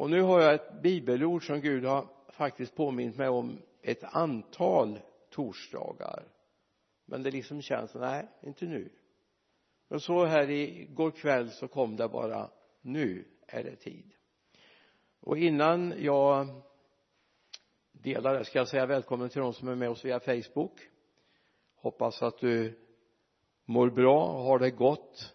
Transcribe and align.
och 0.00 0.10
nu 0.10 0.22
har 0.22 0.40
jag 0.40 0.54
ett 0.54 0.82
bibelord 0.82 1.46
som 1.46 1.60
Gud 1.60 1.84
har 1.84 2.06
faktiskt 2.28 2.74
påmint 2.74 3.16
mig 3.16 3.28
om 3.28 3.62
ett 3.82 4.04
antal 4.04 5.00
torsdagar. 5.30 6.24
Men 7.04 7.22
det 7.22 7.30
liksom 7.30 7.62
känns, 7.62 7.94
nej, 7.94 8.28
inte 8.42 8.64
nu. 8.64 8.92
Men 9.88 10.00
så 10.00 10.24
här 10.24 10.50
igår 10.50 11.10
kväll 11.10 11.50
så 11.50 11.68
kom 11.68 11.96
det 11.96 12.08
bara 12.08 12.50
nu 12.80 13.24
är 13.46 13.64
det 13.64 13.76
tid. 13.76 14.12
Och 15.20 15.38
innan 15.38 15.94
jag 15.98 16.48
delar 17.92 18.38
det 18.38 18.44
ska 18.44 18.58
jag 18.58 18.68
säga 18.68 18.86
välkommen 18.86 19.28
till 19.28 19.40
de 19.40 19.52
som 19.52 19.68
är 19.68 19.74
med 19.74 19.90
oss 19.90 20.04
via 20.04 20.20
Facebook. 20.20 20.80
Hoppas 21.74 22.22
att 22.22 22.38
du 22.38 22.78
mår 23.64 23.90
bra, 23.90 24.42
har 24.42 24.58
det 24.58 24.70
gott. 24.70 25.34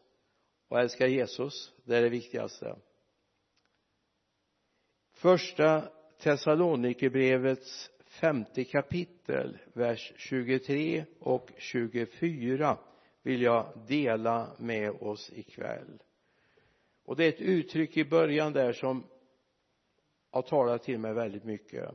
Och 0.68 0.80
älskar 0.80 1.08
Jesus 1.08 1.74
det 1.84 1.98
är 1.98 2.02
det 2.02 2.10
viktigaste 2.10 2.76
första 5.26 5.84
Thessalonikerbrevets 6.20 7.92
femte 8.06 8.64
kapitel 8.64 9.58
vers 9.74 10.14
23 10.18 11.06
och 11.20 11.52
24 11.58 12.78
vill 13.24 13.42
jag 13.42 13.66
dela 13.88 14.56
med 14.60 14.92
oss 14.92 15.32
ikväll. 15.34 16.02
Och 17.06 17.16
det 17.16 17.26
är 17.26 17.30
ett 17.30 17.42
uttryck 17.42 17.98
i 17.98 18.06
början 18.06 18.54
där 18.54 18.74
som 18.74 19.04
har 20.32 20.42
talat 20.42 20.84
till 20.84 21.00
mig 21.00 21.14
väldigt 21.14 21.44
mycket. 21.44 21.92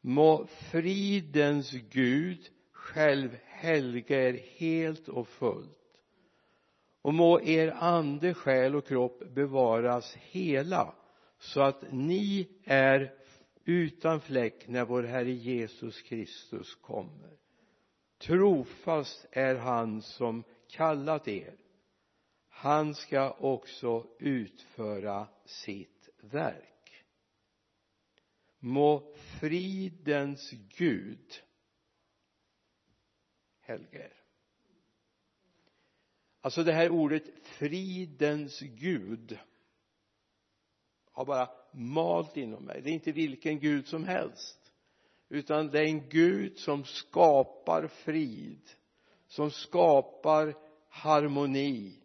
Må 0.00 0.46
fridens 0.46 1.72
Gud 1.72 2.50
själv 2.72 3.36
helga 3.44 4.28
er 4.28 4.40
helt 4.56 5.08
och 5.08 5.28
fullt. 5.28 6.00
Och 7.02 7.14
må 7.14 7.40
er 7.40 7.74
ande, 7.78 8.34
själ 8.34 8.74
och 8.74 8.86
kropp 8.86 9.22
bevaras 9.34 10.16
hela 10.16 10.94
så 11.42 11.60
att 11.60 11.92
ni 11.92 12.48
är 12.64 13.14
utan 13.64 14.20
fläck 14.20 14.68
när 14.68 14.84
vår 14.84 15.02
Herre 15.02 15.30
Jesus 15.30 16.02
Kristus 16.02 16.74
kommer. 16.74 17.36
Trofast 18.18 19.26
är 19.30 19.54
han 19.54 20.02
som 20.02 20.44
kallat 20.68 21.28
er. 21.28 21.56
Han 22.48 22.94
ska 22.94 23.30
också 23.30 24.06
utföra 24.18 25.28
sitt 25.44 26.08
verk. 26.20 27.04
Må 28.58 29.14
fridens 29.40 30.50
Gud 30.50 31.42
helga 33.60 34.04
er. 34.04 34.22
Alltså 36.40 36.64
det 36.64 36.72
här 36.72 36.88
ordet 36.88 37.46
fridens 37.46 38.60
Gud 38.60 39.38
har 41.22 41.26
bara 41.26 41.50
malt 41.72 42.36
inom 42.36 42.64
mig. 42.64 42.80
Det 42.82 42.90
är 42.90 42.94
inte 42.94 43.12
vilken 43.12 43.58
Gud 43.58 43.86
som 43.86 44.04
helst. 44.04 44.72
Utan 45.28 45.70
det 45.70 45.80
är 45.80 45.84
en 45.84 46.08
Gud 46.08 46.58
som 46.58 46.84
skapar 46.84 47.86
frid 47.86 48.70
som 49.26 49.50
skapar 49.50 50.54
harmoni 50.88 51.98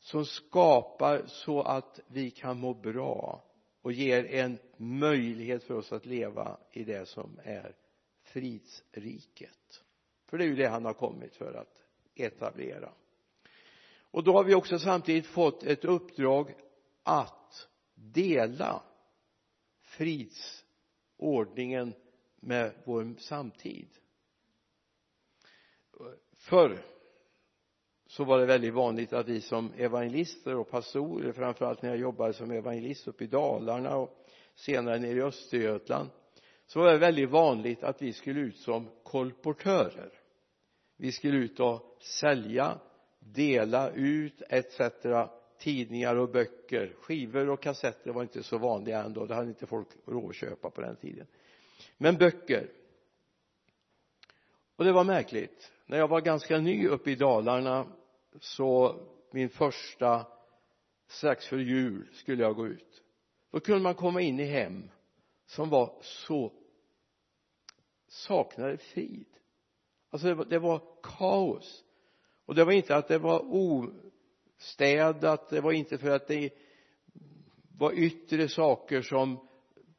som 0.00 0.24
skapar 0.24 1.22
så 1.26 1.62
att 1.62 2.00
vi 2.06 2.30
kan 2.30 2.58
må 2.58 2.74
bra 2.74 3.44
och 3.82 3.92
ger 3.92 4.24
en 4.24 4.58
möjlighet 4.76 5.64
för 5.64 5.74
oss 5.74 5.92
att 5.92 6.06
leva 6.06 6.58
i 6.72 6.84
det 6.84 7.08
som 7.08 7.40
är 7.44 7.76
fridsriket. 8.22 9.84
För 10.26 10.38
det 10.38 10.44
är 10.44 10.48
ju 10.48 10.56
det 10.56 10.68
han 10.68 10.84
har 10.84 10.92
kommit 10.92 11.36
för 11.36 11.54
att 11.54 11.82
etablera. 12.14 12.92
Och 14.10 14.24
då 14.24 14.32
har 14.32 14.44
vi 14.44 14.54
också 14.54 14.78
samtidigt 14.78 15.26
fått 15.26 15.62
ett 15.62 15.84
uppdrag 15.84 16.54
att 17.02 17.68
dela 18.00 18.82
fridsordningen 19.82 21.94
med 22.40 22.72
vår 22.84 23.14
samtid. 23.18 23.88
Förr 26.32 26.84
så 28.06 28.24
var 28.24 28.38
det 28.38 28.46
väldigt 28.46 28.74
vanligt 28.74 29.12
att 29.12 29.28
vi 29.28 29.40
som 29.40 29.72
evangelister 29.72 30.56
och 30.56 30.70
pastorer 30.70 31.32
framförallt 31.32 31.82
när 31.82 31.90
jag 31.90 31.98
jobbade 31.98 32.32
som 32.32 32.50
evangelist 32.50 33.08
uppe 33.08 33.24
i 33.24 33.26
Dalarna 33.26 33.96
och 33.96 34.26
senare 34.54 34.98
nere 34.98 35.18
i 35.18 35.22
Östergötland 35.22 36.10
så 36.66 36.80
var 36.80 36.92
det 36.92 36.98
väldigt 36.98 37.30
vanligt 37.30 37.82
att 37.82 38.02
vi 38.02 38.12
skulle 38.12 38.40
ut 38.40 38.56
som 38.56 38.88
kolportörer. 39.02 40.12
Vi 40.96 41.12
skulle 41.12 41.36
ut 41.36 41.60
och 41.60 41.96
sälja 42.00 42.78
dela 43.18 43.90
ut 43.90 44.42
etc 44.48 44.80
tidningar 45.60 46.16
och 46.16 46.28
böcker. 46.28 46.94
Skivor 47.00 47.48
och 47.48 47.62
kassetter 47.62 48.10
var 48.10 48.22
inte 48.22 48.42
så 48.42 48.58
vanliga 48.58 49.02
ändå. 49.02 49.26
Det 49.26 49.34
hade 49.34 49.48
inte 49.48 49.66
folk 49.66 49.88
råd 50.06 50.30
att 50.30 50.36
köpa 50.36 50.70
på 50.70 50.80
den 50.80 50.96
tiden. 50.96 51.26
Men 51.96 52.16
böcker. 52.16 52.70
Och 54.76 54.84
det 54.84 54.92
var 54.92 55.04
märkligt. 55.04 55.72
När 55.86 55.98
jag 55.98 56.08
var 56.08 56.20
ganska 56.20 56.58
ny 56.58 56.88
uppe 56.88 57.10
i 57.10 57.14
Dalarna 57.14 57.86
så 58.40 59.00
min 59.30 59.48
första 59.48 60.26
strax 61.08 61.46
före 61.46 61.62
jul 61.62 62.08
skulle 62.12 62.42
jag 62.42 62.56
gå 62.56 62.66
ut. 62.66 63.02
Då 63.50 63.60
kunde 63.60 63.80
man 63.80 63.94
komma 63.94 64.20
in 64.20 64.40
i 64.40 64.44
hem 64.44 64.90
som 65.46 65.70
var 65.70 65.92
så 66.00 66.52
saknade 68.08 68.78
frid. 68.78 69.26
Alltså 70.10 70.28
det 70.28 70.34
var, 70.34 70.44
det 70.44 70.58
var 70.58 70.82
kaos. 71.02 71.84
Och 72.46 72.54
det 72.54 72.64
var 72.64 72.72
inte 72.72 72.96
att 72.96 73.08
det 73.08 73.18
var 73.18 73.40
o 73.40 73.92
städat, 74.62 75.48
det 75.48 75.60
var 75.60 75.72
inte 75.72 75.98
för 75.98 76.10
att 76.10 76.28
det 76.28 76.50
var 77.78 77.92
yttre 77.92 78.48
saker 78.48 79.02
som 79.02 79.48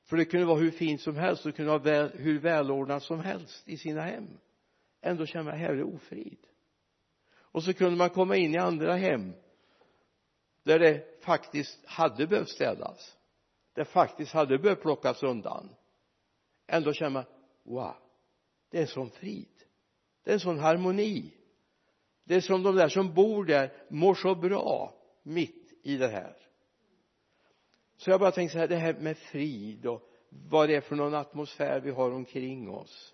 för 0.04 0.18
det 0.18 0.26
kunde 0.26 0.46
vara 0.46 0.58
hur 0.58 0.72
fint 0.72 1.02
som 1.02 1.16
helst 1.16 1.44
det 1.44 1.52
kunde 1.52 1.72
vara 1.72 1.82
väl, 1.82 2.12
hur 2.14 2.40
välordnat 2.40 3.04
som 3.04 3.20
helst 3.20 3.70
i 3.70 3.78
sina 3.78 4.02
hem. 4.02 4.28
Ändå 5.02 5.26
känner 5.26 5.52
man 5.52 5.60
här 5.60 5.70
är 5.70 5.84
ofrid. 5.84 6.40
Och 7.34 7.64
så 7.64 7.74
kunde 7.74 7.96
man 7.96 8.10
komma 8.10 8.36
in 8.36 8.56
i 8.56 8.58
andra 8.58 8.96
hem 8.96 9.34
där 10.64 10.80
det 10.80 11.24
faktiskt 11.24 11.86
hade 11.86 12.28
behövt 12.28 12.50
städas 12.50 13.18
det 13.74 13.86
faktiskt 13.86 14.32
hade 14.32 14.58
behövt 14.58 14.82
plockas 14.82 15.24
undan. 15.24 15.70
Ändå 16.68 16.94
känner 16.94 17.10
man 17.10 17.26
wow 17.64 17.96
det 18.70 18.78
är 18.78 18.82
en 18.82 18.88
sån 18.88 19.10
frid. 19.10 19.64
Det 20.24 20.30
är 20.30 20.34
en 20.34 20.40
sån 20.40 20.60
harmoni 20.60 21.34
det 22.31 22.38
är 22.38 22.42
som 22.42 22.64
de 22.64 22.75
där 22.75 22.90
som 22.90 23.14
bor 23.14 23.46
där 23.46 23.74
mår 23.90 24.16
så 24.16 24.36
bra 24.36 24.94
mitt 25.24 25.74
i 25.84 25.97
det 25.97 26.08
här. 26.08 26.38
Så 27.97 28.09
jag 28.09 28.19
bara 28.19 28.31
tänkte 28.31 28.53
så 28.53 28.59
här 28.59 28.68
det 28.68 28.75
här 28.75 28.94
med 28.94 29.18
frid 29.18 29.86
och 29.86 30.02
vad 30.30 30.70
det 30.70 30.75
är 30.75 30.81
för 30.81 30.96
någon 30.96 31.16
atmosfär 31.16 31.80
vi 31.80 31.91
har 31.91 32.12
omkring 32.12 32.70
oss. 32.70 33.14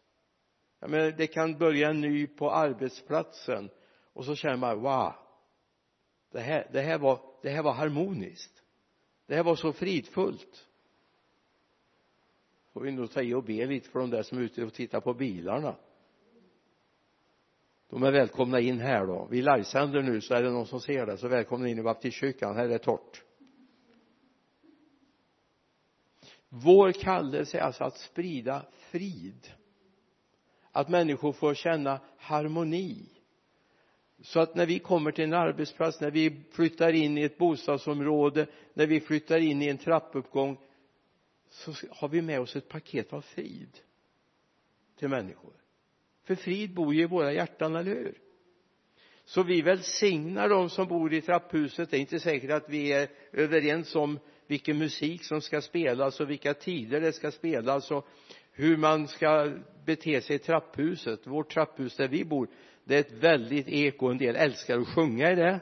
Jag 0.80 0.90
menar 0.90 1.12
det 1.12 1.28
kan 1.28 1.58
börja 1.58 1.90
en 1.90 2.02
ny 2.02 2.28
på 2.28 2.52
arbetsplatsen 2.52 3.70
och 4.14 4.26
så 4.26 4.36
känner 4.36 4.58
man 4.58 4.82
wow 4.82 5.14
det 6.32 6.40
här, 6.40 6.68
det 6.72 6.82
här 6.82 6.98
var 6.98 7.20
det 7.42 7.50
här 7.50 7.64
var 7.64 7.74
harmoniskt. 7.74 8.64
Det 9.26 9.36
här 9.36 9.44
var 9.44 9.56
så 9.56 9.74
fridfullt. 9.74 10.68
Får 12.74 12.82
vi 12.82 12.92
nog 12.92 13.12
ta 13.12 13.22
i 13.22 13.34
och 13.34 13.44
be 13.44 13.66
lite 13.66 13.90
för 13.90 14.00
de 14.00 14.10
där 14.10 14.24
som 14.24 14.38
är 14.38 14.42
ute 14.42 14.64
och 14.64 14.74
tittar 14.74 15.02
på 15.02 15.14
bilarna 15.14 15.76
de 17.90 18.04
är 18.04 18.12
välkomna 18.12 18.60
in 18.60 18.80
här 18.80 19.08
då. 19.08 19.28
Vi 19.32 19.42
livesänder 19.42 20.02
nu 20.02 20.22
så 20.22 20.34
är 20.34 20.44
det 20.44 20.50
någon 20.50 20.68
som 20.68 20.82
ser 20.82 21.06
det 21.06 21.18
så 21.18 21.28
välkomna 21.28 21.70
in 21.70 21.80
i 21.80 21.84
baptistkyrkan. 21.84 22.56
Här 22.56 22.64
är 22.66 22.70
det 22.70 22.80
torrt. 22.80 23.24
Vår 26.50 26.92
kallelse 26.92 27.58
är 27.58 27.62
alltså 27.62 27.84
att 27.84 27.98
sprida 27.98 28.66
frid. 28.72 29.52
Att 30.72 30.90
människor 30.90 31.34
får 31.34 31.54
känna 31.54 32.00
harmoni. 32.18 33.10
Så 34.22 34.40
att 34.40 34.56
när 34.56 34.66
vi 34.66 34.80
kommer 34.80 35.12
till 35.12 35.24
en 35.24 35.34
arbetsplats 35.34 36.02
när 36.02 36.12
vi 36.12 36.44
flyttar 36.52 36.94
in 36.94 37.18
i 37.18 37.22
ett 37.22 37.38
bostadsområde 37.38 38.48
när 38.74 38.88
vi 38.88 39.00
flyttar 39.00 39.38
in 39.38 39.62
i 39.62 39.68
en 39.68 39.78
trappuppgång 39.78 40.58
så 41.50 41.74
har 41.90 42.08
vi 42.08 42.22
med 42.22 42.40
oss 42.40 42.56
ett 42.56 42.70
paket 42.70 43.14
av 43.14 43.22
frid 43.22 43.80
till 44.98 45.10
människor 45.10 45.54
för 46.28 46.36
frid 46.36 46.74
bor 46.74 46.94
ju 46.94 47.02
i 47.02 47.06
våra 47.06 47.34
hjärtan, 47.34 47.76
eller 47.76 47.92
hur? 47.92 48.18
Så 49.26 49.44
vi 49.44 49.62
välsignar 49.62 50.50
de 50.50 50.70
som 50.70 50.88
bor 50.88 51.14
i 51.14 51.22
trapphuset. 51.22 51.92
Det 51.92 51.98
är 51.98 52.00
inte 52.02 52.20
säkert 52.20 52.52
att 52.52 52.70
vi 52.70 52.94
är 52.94 53.08
överens 53.32 53.96
om 53.96 54.20
vilken 54.48 54.78
musik 54.78 55.24
som 55.24 55.42
ska 55.42 55.62
spelas 55.62 56.20
och 56.20 56.30
vilka 56.30 56.54
tider 56.54 57.02
det 57.02 57.14
ska 57.14 57.32
spelas 57.32 57.92
och 57.92 58.08
hur 58.52 58.78
man 58.78 59.08
ska 59.08 59.52
bete 59.86 60.22
sig 60.22 60.36
i 60.36 60.40
trapphuset. 60.40 61.28
Vårt 61.28 61.54
trapphus 61.54 61.96
där 61.96 62.08
vi 62.08 62.26
bor 62.26 62.48
det 62.84 62.96
är 62.96 63.00
ett 63.00 63.24
väldigt 63.24 63.68
eko. 63.68 64.08
En 64.08 64.18
del 64.18 64.36
älskar 64.36 64.78
att 64.80 64.88
sjunga 64.88 65.32
i 65.32 65.36
det. 65.36 65.60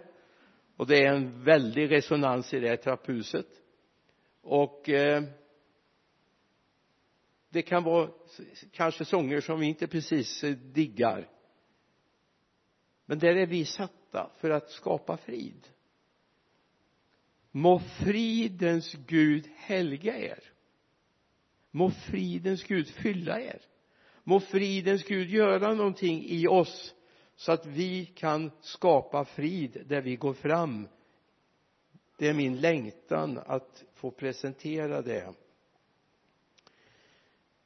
Och 0.77 0.87
det 0.87 1.05
är 1.05 1.13
en 1.13 1.43
väldig 1.43 1.91
resonans 1.91 2.53
i 2.53 2.59
det 2.59 2.77
trapphuset. 2.77 3.47
Och 4.41 4.89
eh, 4.89 5.23
det 7.55 7.61
kan 7.61 7.83
vara 7.83 8.09
kanske 8.71 9.05
sånger 9.05 9.41
som 9.41 9.59
vi 9.59 9.65
inte 9.65 9.87
precis 9.87 10.43
eh, 10.43 10.55
diggar. 10.55 11.29
Men 13.05 13.19
där 13.19 13.35
är 13.35 13.45
vi 13.45 13.65
satta 13.65 14.31
för 14.37 14.49
att 14.49 14.69
skapa 14.69 15.17
frid. 15.17 15.67
Må 17.51 17.79
fridens 17.79 18.93
Gud 18.93 19.47
helga 19.55 20.17
er. 20.17 20.43
Må 21.71 21.91
fridens 21.91 22.63
Gud 22.63 22.87
fylla 22.87 23.41
er. 23.41 23.61
Må 24.23 24.39
fridens 24.39 25.03
Gud 25.03 25.29
göra 25.29 25.73
någonting 25.73 26.23
i 26.25 26.47
oss 26.47 26.95
så 27.35 27.51
att 27.51 27.65
vi 27.65 28.05
kan 28.05 28.51
skapa 28.61 29.25
frid 29.25 29.83
där 29.85 30.01
vi 30.01 30.15
går 30.15 30.33
fram. 30.33 30.87
Det 32.17 32.27
är 32.27 32.33
min 32.33 32.61
längtan 32.61 33.39
att 33.45 33.83
få 33.93 34.11
presentera 34.11 35.01
det 35.01 35.44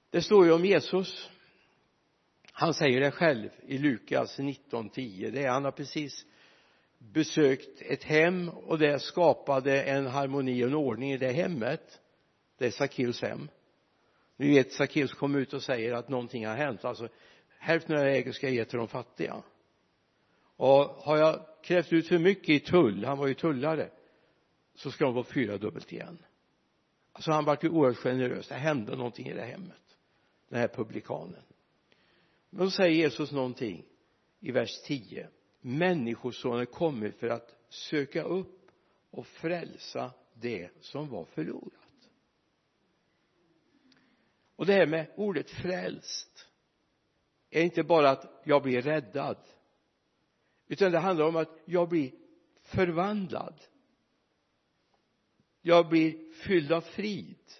det 0.10 0.22
står 0.22 0.46
ju 0.46 0.52
om 0.52 0.66
Jesus. 0.66 1.30
Han 2.52 2.74
säger 2.74 3.02
det 3.02 3.12
själv 3.12 3.50
i 3.62 3.78
Lukas 3.78 4.40
19.10 4.40 5.32
det 5.32 5.44
är 5.44 5.50
han 5.50 5.66
har 5.66 5.72
precis 5.72 6.26
besökt 6.98 7.82
ett 7.82 8.04
hem 8.04 8.50
och 8.50 8.80
det 8.80 9.00
skapade 9.00 9.84
en 9.84 10.08
harmoni 10.08 10.64
och 10.64 10.68
en 10.68 10.76
ordning 10.76 11.12
i 11.12 11.18
det 11.18 11.32
hemmet. 11.32 12.02
Det 12.58 12.66
är 12.66 12.72
Sackeus 12.72 13.22
hem. 13.22 13.50
Ni 14.38 14.50
vet 14.50 14.72
Sackeus 14.72 15.14
kom 15.14 15.36
ut 15.36 15.54
och 15.54 15.64
säger 15.64 15.94
att 15.94 16.10
någonting 16.10 16.48
har 16.48 16.56
hänt. 16.56 16.86
Alltså 16.86 17.10
hälften 17.60 17.96
av 17.96 18.04
det 18.04 18.10
jag 18.10 18.18
äger 18.18 18.32
ska 18.32 18.48
jag 18.48 18.56
ge 18.56 18.66
till 18.66 18.78
de 18.78 18.88
fattiga. 18.88 19.44
Och 20.56 20.84
har 20.86 21.18
jag 21.18 21.46
krävt 21.64 21.94
ut 21.94 22.08
för 22.08 22.18
mycket 22.18 22.50
i 22.50 22.60
tull 22.60 23.06
han 23.06 23.18
var 23.18 23.28
ju 23.28 23.34
tullare 23.34 23.90
så 24.76 24.92
ska 24.92 25.06
de 25.06 25.14
få 25.14 25.24
fyra 25.24 25.58
dubbelt 25.58 25.92
igen. 25.92 26.18
Alltså 27.12 27.32
han 27.32 27.46
vart 27.46 27.64
ju 27.64 27.70
oerhört 27.70 27.98
generös. 27.98 28.48
Det 28.48 28.56
hände 28.56 28.96
någonting 28.96 29.28
i 29.28 29.34
det 29.34 29.46
hemmet 29.46 29.89
den 30.50 30.60
här 30.60 30.68
publikanen. 30.68 31.44
Men 32.50 32.66
då 32.66 32.72
säger 32.72 32.96
Jesus 32.96 33.32
någonting 33.32 33.86
i 34.40 34.52
vers 34.52 34.82
10 34.82 35.30
människosonen 35.62 36.66
kommit 36.66 37.16
för 37.16 37.30
att 37.30 37.56
söka 37.70 38.24
upp 38.24 38.72
och 39.10 39.28
frälsa 39.28 40.12
det 40.34 40.70
som 40.80 41.10
var 41.10 41.26
förlorat. 41.26 41.74
Och 44.56 44.66
det 44.66 44.74
här 44.74 44.88
med 44.88 45.08
ordet 45.16 45.50
frälst 45.50 46.48
är 47.50 47.64
inte 47.64 47.84
bara 47.84 48.10
att 48.10 48.42
jag 48.44 48.64
blir 48.64 48.82
räddad 48.82 49.38
utan 50.68 50.92
det 50.92 51.00
handlar 51.00 51.26
om 51.26 51.36
att 51.36 51.60
jag 51.66 51.90
blir 51.90 52.12
förvandlad. 52.62 53.62
Jag 55.62 55.90
blir 55.90 56.34
fylld 56.34 56.72
av 56.72 56.82
frid 56.82 57.52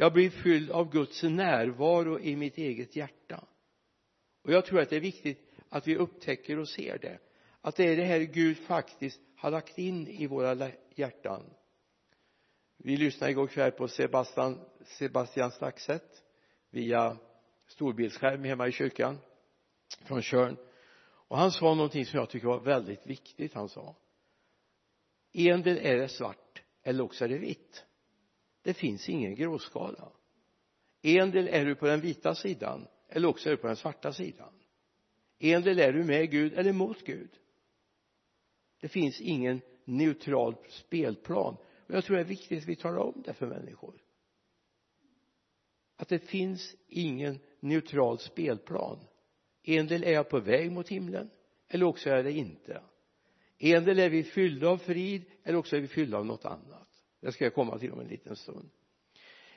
jag 0.00 0.12
blir 0.12 0.30
fylld 0.30 0.70
av 0.70 0.90
Guds 0.92 1.22
närvaro 1.22 2.20
i 2.20 2.36
mitt 2.36 2.58
eget 2.58 2.96
hjärta. 2.96 3.44
Och 4.42 4.52
jag 4.52 4.64
tror 4.64 4.80
att 4.80 4.90
det 4.90 4.96
är 4.96 5.00
viktigt 5.00 5.52
att 5.68 5.88
vi 5.88 5.96
upptäcker 5.96 6.58
och 6.58 6.68
ser 6.68 6.98
det. 6.98 7.18
Att 7.60 7.76
det 7.76 7.84
är 7.84 7.96
det 7.96 8.04
här 8.04 8.20
Gud 8.20 8.58
faktiskt 8.58 9.20
har 9.36 9.50
lagt 9.50 9.78
in 9.78 10.08
i 10.08 10.26
våra 10.26 10.70
hjärtan. 10.94 11.42
Vi 12.76 12.96
lyssnade 12.96 13.30
igår 13.30 13.46
kväll 13.46 13.72
på 13.72 13.88
Sebastian, 13.88 14.60
Sebastian 14.84 15.50
Staxet 15.50 16.22
via 16.70 17.16
storbildsskärm 17.66 18.44
hemma 18.44 18.68
i 18.68 18.72
kyrkan 18.72 19.18
från 20.04 20.22
Tjörn. 20.22 20.56
Och 21.28 21.38
han 21.38 21.52
sa 21.52 21.74
någonting 21.74 22.06
som 22.06 22.18
jag 22.18 22.30
tycker 22.30 22.48
var 22.48 22.60
väldigt 22.60 23.06
viktigt 23.06 23.54
han 23.54 23.68
sa. 23.68 23.96
Endel 25.32 25.78
är 25.78 25.96
det 25.96 26.08
svart 26.08 26.62
eller 26.82 27.04
också 27.04 27.24
är 27.24 27.28
det 27.28 27.38
vitt 27.38 27.84
det 28.68 28.74
finns 28.74 29.08
ingen 29.08 29.34
gråskala. 29.34 30.12
Endel 31.02 31.48
är 31.48 31.64
du 31.64 31.74
på 31.74 31.86
den 31.86 32.00
vita 32.00 32.34
sidan 32.34 32.86
eller 33.08 33.28
också 33.28 33.48
är 33.48 33.50
du 33.50 33.56
på 33.56 33.66
den 33.66 33.76
svarta 33.76 34.12
sidan. 34.12 34.52
Endel 35.38 35.78
är 35.78 35.92
du 35.92 36.04
med 36.04 36.30
Gud 36.30 36.52
eller 36.52 36.72
mot 36.72 37.04
Gud. 37.04 37.30
Det 38.80 38.88
finns 38.88 39.20
ingen 39.20 39.60
neutral 39.84 40.56
spelplan. 40.68 41.56
Och 41.86 41.94
jag 41.94 42.04
tror 42.04 42.16
det 42.16 42.22
är 42.22 42.26
viktigt 42.26 42.62
att 42.62 42.68
vi 42.68 42.76
talar 42.76 42.98
om 42.98 43.22
det 43.26 43.34
för 43.34 43.46
människor. 43.46 44.02
Att 45.96 46.08
det 46.08 46.18
finns 46.18 46.76
ingen 46.88 47.38
neutral 47.60 48.18
spelplan. 48.18 48.98
En 49.62 49.86
del 49.86 50.04
är 50.04 50.12
jag 50.12 50.28
på 50.28 50.40
väg 50.40 50.72
mot 50.72 50.88
himlen 50.88 51.30
eller 51.68 51.86
också 51.86 52.10
är 52.10 52.22
det 52.22 52.32
inte. 52.32 52.82
En 53.58 53.84
del 53.84 53.98
är 53.98 54.10
vi 54.10 54.24
fyllda 54.24 54.68
av 54.68 54.78
frid 54.78 55.24
eller 55.44 55.58
också 55.58 55.76
är 55.76 55.80
vi 55.80 55.88
fyllda 55.88 56.18
av 56.18 56.26
något 56.26 56.44
annat 56.44 56.77
det 57.20 57.32
ska 57.32 57.44
jag 57.44 57.54
komma 57.54 57.78
till 57.78 57.92
om 57.92 58.00
en 58.00 58.08
liten 58.08 58.36
stund. 58.36 58.70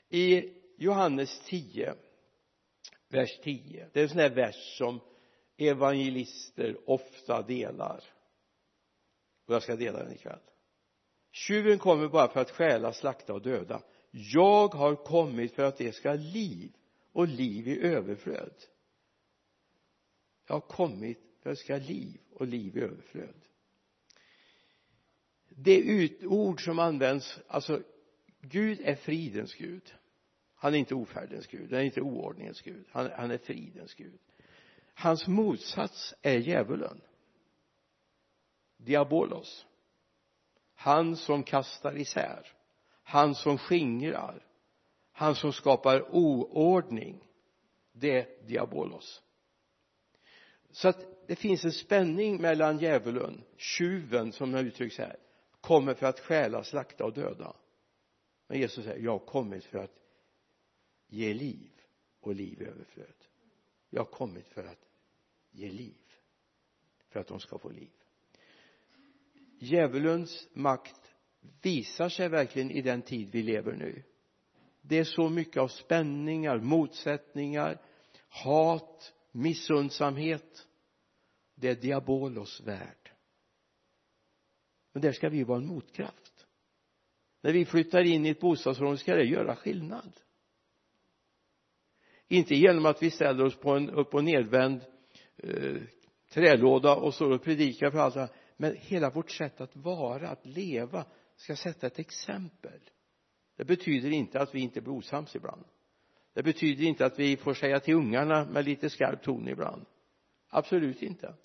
I 0.09 0.53
Johannes 0.77 1.41
10 1.45 1.95
vers 3.11 3.39
10 3.43 3.89
det 3.93 3.99
är 3.99 4.03
en 4.03 4.09
sån 4.09 4.19
här 4.19 4.35
vers 4.35 4.77
som 4.77 4.99
evangelister 5.57 6.89
ofta 6.89 7.41
delar. 7.41 8.03
Och 9.45 9.53
jag 9.53 9.63
ska 9.63 9.75
dela 9.75 10.03
den 10.03 10.13
ikväll. 10.13 10.39
Tjuven 11.31 11.79
kommer 11.79 12.07
bara 12.07 12.27
för 12.27 12.39
att 12.39 12.51
stjäla, 12.51 12.93
slakta 12.93 13.33
och 13.33 13.41
döda. 13.41 13.83
Jag 14.11 14.67
har 14.67 14.95
kommit 14.95 15.53
för 15.53 15.63
att 15.63 15.77
det 15.77 15.95
ska 15.95 16.09
ha 16.09 16.15
liv 16.15 16.71
och 17.11 17.27
liv 17.27 17.67
i 17.67 17.81
överflöd. 17.81 18.53
Jag 20.47 20.55
har 20.55 20.61
kommit 20.61 21.19
för 21.43 21.49
att 21.49 21.57
det 21.57 21.63
ska 21.63 21.73
ha 21.73 21.79
liv 21.79 22.21
och 22.31 22.47
liv 22.47 22.77
i 22.77 22.81
överflöd 22.81 23.41
det 25.55 26.09
ord 26.25 26.65
som 26.65 26.79
används 26.79 27.39
alltså 27.47 27.81
Gud 28.41 28.81
är 28.83 28.95
fridens 28.95 29.55
Gud. 29.55 29.93
Han 30.55 30.73
är 30.73 30.77
inte 30.77 30.95
ofärdens 30.95 31.47
Gud 31.47 31.71
han 31.71 31.79
är 31.79 31.83
inte 31.83 32.01
oordningens 32.01 32.61
Gud 32.61 32.85
han, 32.91 33.11
han 33.15 33.31
är 33.31 33.37
fridens 33.37 33.93
Gud. 33.93 34.19
Hans 34.93 35.27
motsats 35.27 36.13
är 36.21 36.37
djävulen. 36.37 37.01
Diabolos. 38.77 39.65
Han 40.75 41.15
som 41.15 41.43
kastar 41.43 41.97
isär. 41.97 42.47
Han 43.03 43.35
som 43.35 43.57
skingrar. 43.57 44.45
Han 45.11 45.35
som 45.35 45.53
skapar 45.53 46.15
oordning. 46.15 47.23
Det 47.91 48.19
är 48.19 48.47
diabolos. 48.47 49.21
Så 50.71 50.87
att 50.87 51.27
det 51.27 51.35
finns 51.35 51.65
en 51.65 51.71
spänning 51.71 52.41
mellan 52.41 52.79
djävulen 52.79 53.43
tjuven 53.57 54.31
som 54.31 54.51
den 54.51 54.67
uttrycks 54.67 54.97
här 54.97 55.17
kommer 55.61 55.93
för 55.93 56.05
att 56.05 56.19
stjäla, 56.19 56.63
slakta 56.63 57.05
och 57.05 57.13
döda. 57.13 57.55
Men 58.47 58.59
Jesus 58.59 58.85
säger 58.85 59.03
jag 59.03 59.11
har 59.11 59.25
kommit 59.25 59.65
för 59.65 59.77
att 59.77 59.99
ge 61.07 61.33
liv 61.33 61.71
och 62.19 62.35
liv 62.35 62.61
i 62.61 62.65
överflöd. 62.65 63.25
Jag 63.89 64.01
har 64.01 64.11
kommit 64.11 64.47
för 64.47 64.63
att 64.63 64.89
ge 65.51 65.71
liv 65.71 66.01
för 67.09 67.19
att 67.19 67.27
de 67.27 67.39
ska 67.39 67.57
få 67.57 67.69
liv. 67.69 67.91
Djävulens 69.59 70.47
makt 70.53 71.11
visar 71.61 72.09
sig 72.09 72.29
verkligen 72.29 72.71
i 72.71 72.81
den 72.81 73.01
tid 73.01 73.29
vi 73.31 73.43
lever 73.43 73.73
nu. 73.73 74.03
Det 74.81 74.97
är 74.97 75.03
så 75.03 75.29
mycket 75.29 75.57
av 75.57 75.67
spänningar, 75.67 76.59
motsättningar, 76.59 77.81
hat, 78.27 79.13
missundsamhet 79.31 80.67
det 81.55 81.69
är 81.69 81.75
diabolos 81.75 82.61
värld 82.61 83.00
men 84.93 85.01
där 85.01 85.11
ska 85.11 85.29
vi 85.29 85.43
vara 85.43 85.57
en 85.57 85.67
motkraft. 85.67 86.47
När 87.41 87.53
vi 87.53 87.65
flyttar 87.65 88.03
in 88.03 88.25
i 88.25 88.29
ett 88.29 88.39
bostadsområde 88.39 88.97
ska 88.97 89.15
det 89.15 89.23
göra 89.23 89.55
skillnad. 89.55 90.19
Inte 92.27 92.55
genom 92.55 92.85
att 92.85 93.03
vi 93.03 93.11
ställer 93.11 93.45
oss 93.45 93.55
på 93.55 93.71
en 93.71 93.89
upp 93.89 94.13
och 94.13 94.23
nedvänd 94.23 94.81
eh, 95.37 95.81
trälåda 96.29 96.95
och 96.95 97.13
står 97.13 97.31
och 97.31 97.43
predikar 97.43 97.91
för 97.91 97.97
alla 97.97 98.29
men 98.57 98.75
hela 98.79 99.09
vårt 99.09 99.31
sätt 99.31 99.61
att 99.61 99.75
vara, 99.75 100.29
att 100.29 100.45
leva 100.45 101.05
ska 101.35 101.55
sätta 101.55 101.87
ett 101.87 101.99
exempel. 101.99 102.79
Det 103.55 103.65
betyder 103.65 104.09
inte 104.09 104.39
att 104.41 104.55
vi 104.55 104.59
inte 104.59 104.81
blir 104.81 104.93
osams 104.93 105.35
ibland. 105.35 105.63
Det 106.33 106.43
betyder 106.43 106.83
inte 106.83 107.05
att 107.05 107.19
vi 107.19 107.37
får 107.37 107.53
säga 107.53 107.79
till 107.79 107.93
ungarna 107.93 108.45
med 108.45 108.65
lite 108.65 108.89
skarp 108.89 109.23
ton 109.23 109.47
ibland. 109.47 109.85
Absolut 110.49 111.01
inte. 111.01 111.35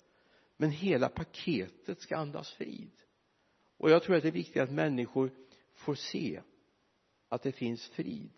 Men 0.57 0.71
hela 0.71 1.09
paketet 1.09 2.01
ska 2.01 2.17
andas 2.17 2.51
frid 2.51 2.91
och 3.77 3.89
jag 3.89 4.03
tror 4.03 4.15
att 4.15 4.23
det 4.23 4.29
är 4.29 4.31
viktigt 4.31 4.61
att 4.61 4.71
människor 4.71 5.31
får 5.73 5.95
se 5.95 6.41
att 7.29 7.43
det 7.43 7.51
finns 7.51 7.87
frid 7.87 8.31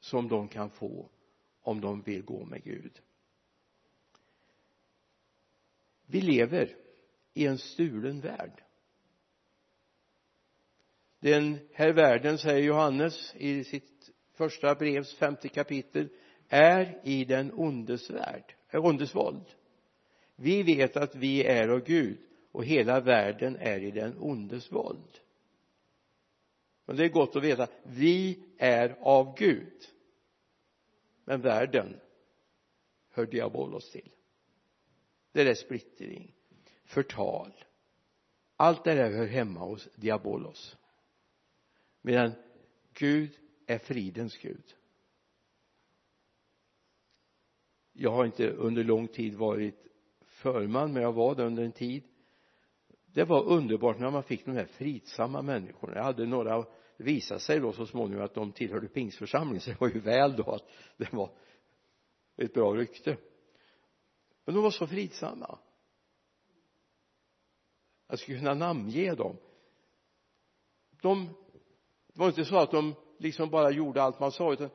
som 0.00 0.28
de 0.28 0.48
kan 0.48 0.70
få 0.70 1.08
om 1.60 1.80
de 1.80 2.02
vill 2.02 2.22
gå 2.22 2.44
med 2.44 2.64
Gud. 2.64 3.00
Vi 6.06 6.20
lever 6.20 6.76
i 7.34 7.46
en 7.46 7.58
stulen 7.58 8.20
värld. 8.20 8.62
Den 11.20 11.58
här 11.72 11.92
världen 11.92 12.38
säger 12.38 12.62
Johannes 12.62 13.34
i 13.34 13.64
sitt 13.64 14.10
första 14.32 14.74
brevs 14.74 15.14
femte 15.14 15.48
kapitel 15.48 16.08
är 16.48 17.00
i 17.04 17.24
den 17.24 17.52
ondes 17.52 18.10
värld, 18.10 18.54
eh, 18.70 18.84
ondes 18.84 19.14
våld. 19.14 19.44
Vi 20.36 20.62
vet 20.62 20.96
att 20.96 21.14
vi 21.14 21.44
är 21.44 21.68
av 21.68 21.84
Gud 21.84 22.18
och 22.52 22.64
hela 22.64 23.00
världen 23.00 23.56
är 23.56 23.80
i 23.80 23.90
den 23.90 24.18
ondes 24.18 24.72
våld. 24.72 25.20
Men 26.84 26.96
det 26.96 27.04
är 27.04 27.08
gott 27.08 27.36
att 27.36 27.42
veta 27.42 27.68
vi 27.82 28.44
är 28.58 28.96
av 29.00 29.34
Gud. 29.38 29.88
Men 31.24 31.40
världen 31.40 32.00
hör 33.10 33.26
diabolos 33.26 33.90
till. 33.90 34.10
Det 35.32 35.42
är 35.42 35.54
splittring 35.54 36.34
förtal. 36.84 37.64
Allt 38.56 38.84
det 38.84 38.94
där 38.94 39.10
hör 39.10 39.26
hemma 39.26 39.60
hos 39.60 39.88
diabolos. 39.94 40.76
Medan 42.02 42.32
Gud 42.92 43.38
är 43.66 43.78
fridens 43.78 44.36
Gud. 44.36 44.74
Jag 47.92 48.10
har 48.10 48.24
inte 48.24 48.50
under 48.50 48.84
lång 48.84 49.08
tid 49.08 49.34
varit 49.34 49.86
förman 50.20 50.92
men 50.92 51.02
jag 51.02 51.12
var 51.12 51.34
det 51.34 51.44
under 51.44 51.64
en 51.64 51.72
tid 51.72 52.11
det 53.12 53.24
var 53.24 53.44
underbart 53.44 53.98
när 53.98 54.10
man 54.10 54.22
fick 54.22 54.44
de 54.44 54.52
här 54.52 54.66
fridsamma 54.66 55.42
människorna. 55.42 55.94
Jag 55.94 56.04
hade 56.04 56.26
några 56.26 56.66
det 56.96 57.04
visade 57.04 57.40
sig 57.40 57.60
då 57.60 57.72
så 57.72 57.86
småningom 57.86 58.24
att 58.24 58.34
de 58.34 58.52
tillhörde 58.52 58.88
pingsförsamlingen 58.88 59.60
så 59.60 59.70
det 59.70 59.80
var 59.80 59.88
ju 59.88 60.00
väl 60.00 60.36
då 60.36 60.50
att 60.50 60.68
det 60.96 61.12
var 61.12 61.30
ett 62.36 62.54
bra 62.54 62.74
rykte. 62.74 63.16
Men 64.44 64.54
de 64.54 64.64
var 64.64 64.70
så 64.70 64.86
fridsamma. 64.86 65.58
Jag 68.08 68.18
skulle 68.18 68.38
kunna 68.38 68.54
namnge 68.54 69.14
dem. 69.14 69.36
De 71.02 71.28
det 72.06 72.18
var 72.18 72.28
inte 72.28 72.44
så 72.44 72.56
att 72.56 72.70
de 72.70 72.94
liksom 73.18 73.50
bara 73.50 73.70
gjorde 73.70 74.02
allt 74.02 74.20
man 74.20 74.32
sa 74.32 74.52
utan 74.52 74.70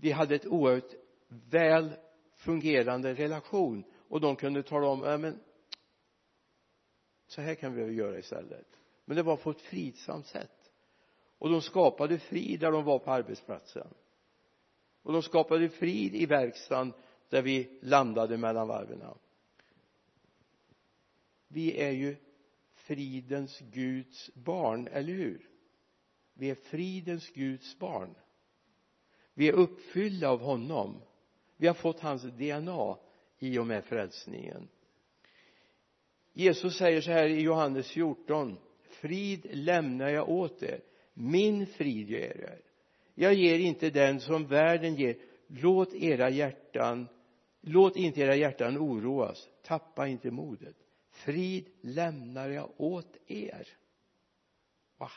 vi 0.00 0.10
hade 0.10 0.34
ett 0.34 0.46
oerhört 0.46 0.94
väl 1.28 1.92
fungerande 2.36 3.14
relation 3.14 3.84
och 4.08 4.20
de 4.20 4.36
kunde 4.36 4.62
tala 4.62 4.86
om 4.86 5.02
ja 5.02 5.18
men 5.18 5.40
så 7.30 7.40
här 7.40 7.54
kan 7.54 7.74
vi 7.74 7.82
väl 7.82 7.96
göra 7.96 8.18
istället. 8.18 8.66
Men 9.04 9.16
det 9.16 9.22
var 9.22 9.36
på 9.36 9.50
ett 9.50 9.60
fridsamt 9.60 10.26
sätt. 10.26 10.72
Och 11.38 11.50
de 11.50 11.62
skapade 11.62 12.18
frid 12.18 12.60
där 12.60 12.72
de 12.72 12.84
var 12.84 12.98
på 12.98 13.10
arbetsplatsen. 13.10 13.88
Och 15.02 15.12
de 15.12 15.22
skapade 15.22 15.68
frid 15.68 16.14
i 16.14 16.26
verkstaden 16.26 16.92
där 17.28 17.42
vi 17.42 17.78
landade 17.82 18.36
mellan 18.36 18.68
varven. 18.68 19.02
Vi 21.48 21.80
är 21.80 21.90
ju 21.90 22.16
fridens 22.74 23.58
Guds 23.58 24.30
barn, 24.34 24.86
eller 24.86 25.12
hur? 25.12 25.48
Vi 26.34 26.50
är 26.50 26.54
fridens 26.54 27.28
Guds 27.28 27.78
barn. 27.78 28.14
Vi 29.34 29.48
är 29.48 29.52
uppfyllda 29.52 30.28
av 30.28 30.40
honom. 30.40 31.02
Vi 31.56 31.66
har 31.66 31.74
fått 31.74 32.00
hans 32.00 32.22
DNA 32.22 32.98
i 33.38 33.58
och 33.58 33.66
med 33.66 33.84
frälsningen. 33.84 34.68
Jesus 36.32 36.76
säger 36.76 37.00
så 37.00 37.10
här 37.10 37.28
i 37.28 37.40
Johannes 37.40 37.90
14 37.90 38.58
frid 38.82 39.46
lämnar 39.50 40.08
jag 40.08 40.28
åt 40.28 40.62
er. 40.62 40.80
Min 41.14 41.66
frid 41.66 42.10
ger 42.10 42.40
er. 42.40 42.60
Jag 43.14 43.34
ger 43.34 43.58
inte 43.58 43.90
den 43.90 44.20
som 44.20 44.46
världen 44.46 44.94
ger. 44.94 45.16
Låt 45.46 45.94
era 45.94 46.30
hjärtan 46.30 47.08
låt 47.60 47.96
inte 47.96 48.20
era 48.20 48.36
hjärtan 48.36 48.78
oroas. 48.78 49.48
Tappa 49.62 50.06
inte 50.06 50.30
modet. 50.30 50.76
Frid 51.10 51.68
lämnar 51.80 52.48
jag 52.48 52.80
åt 52.80 53.16
er. 53.26 53.68
Va? 54.98 55.10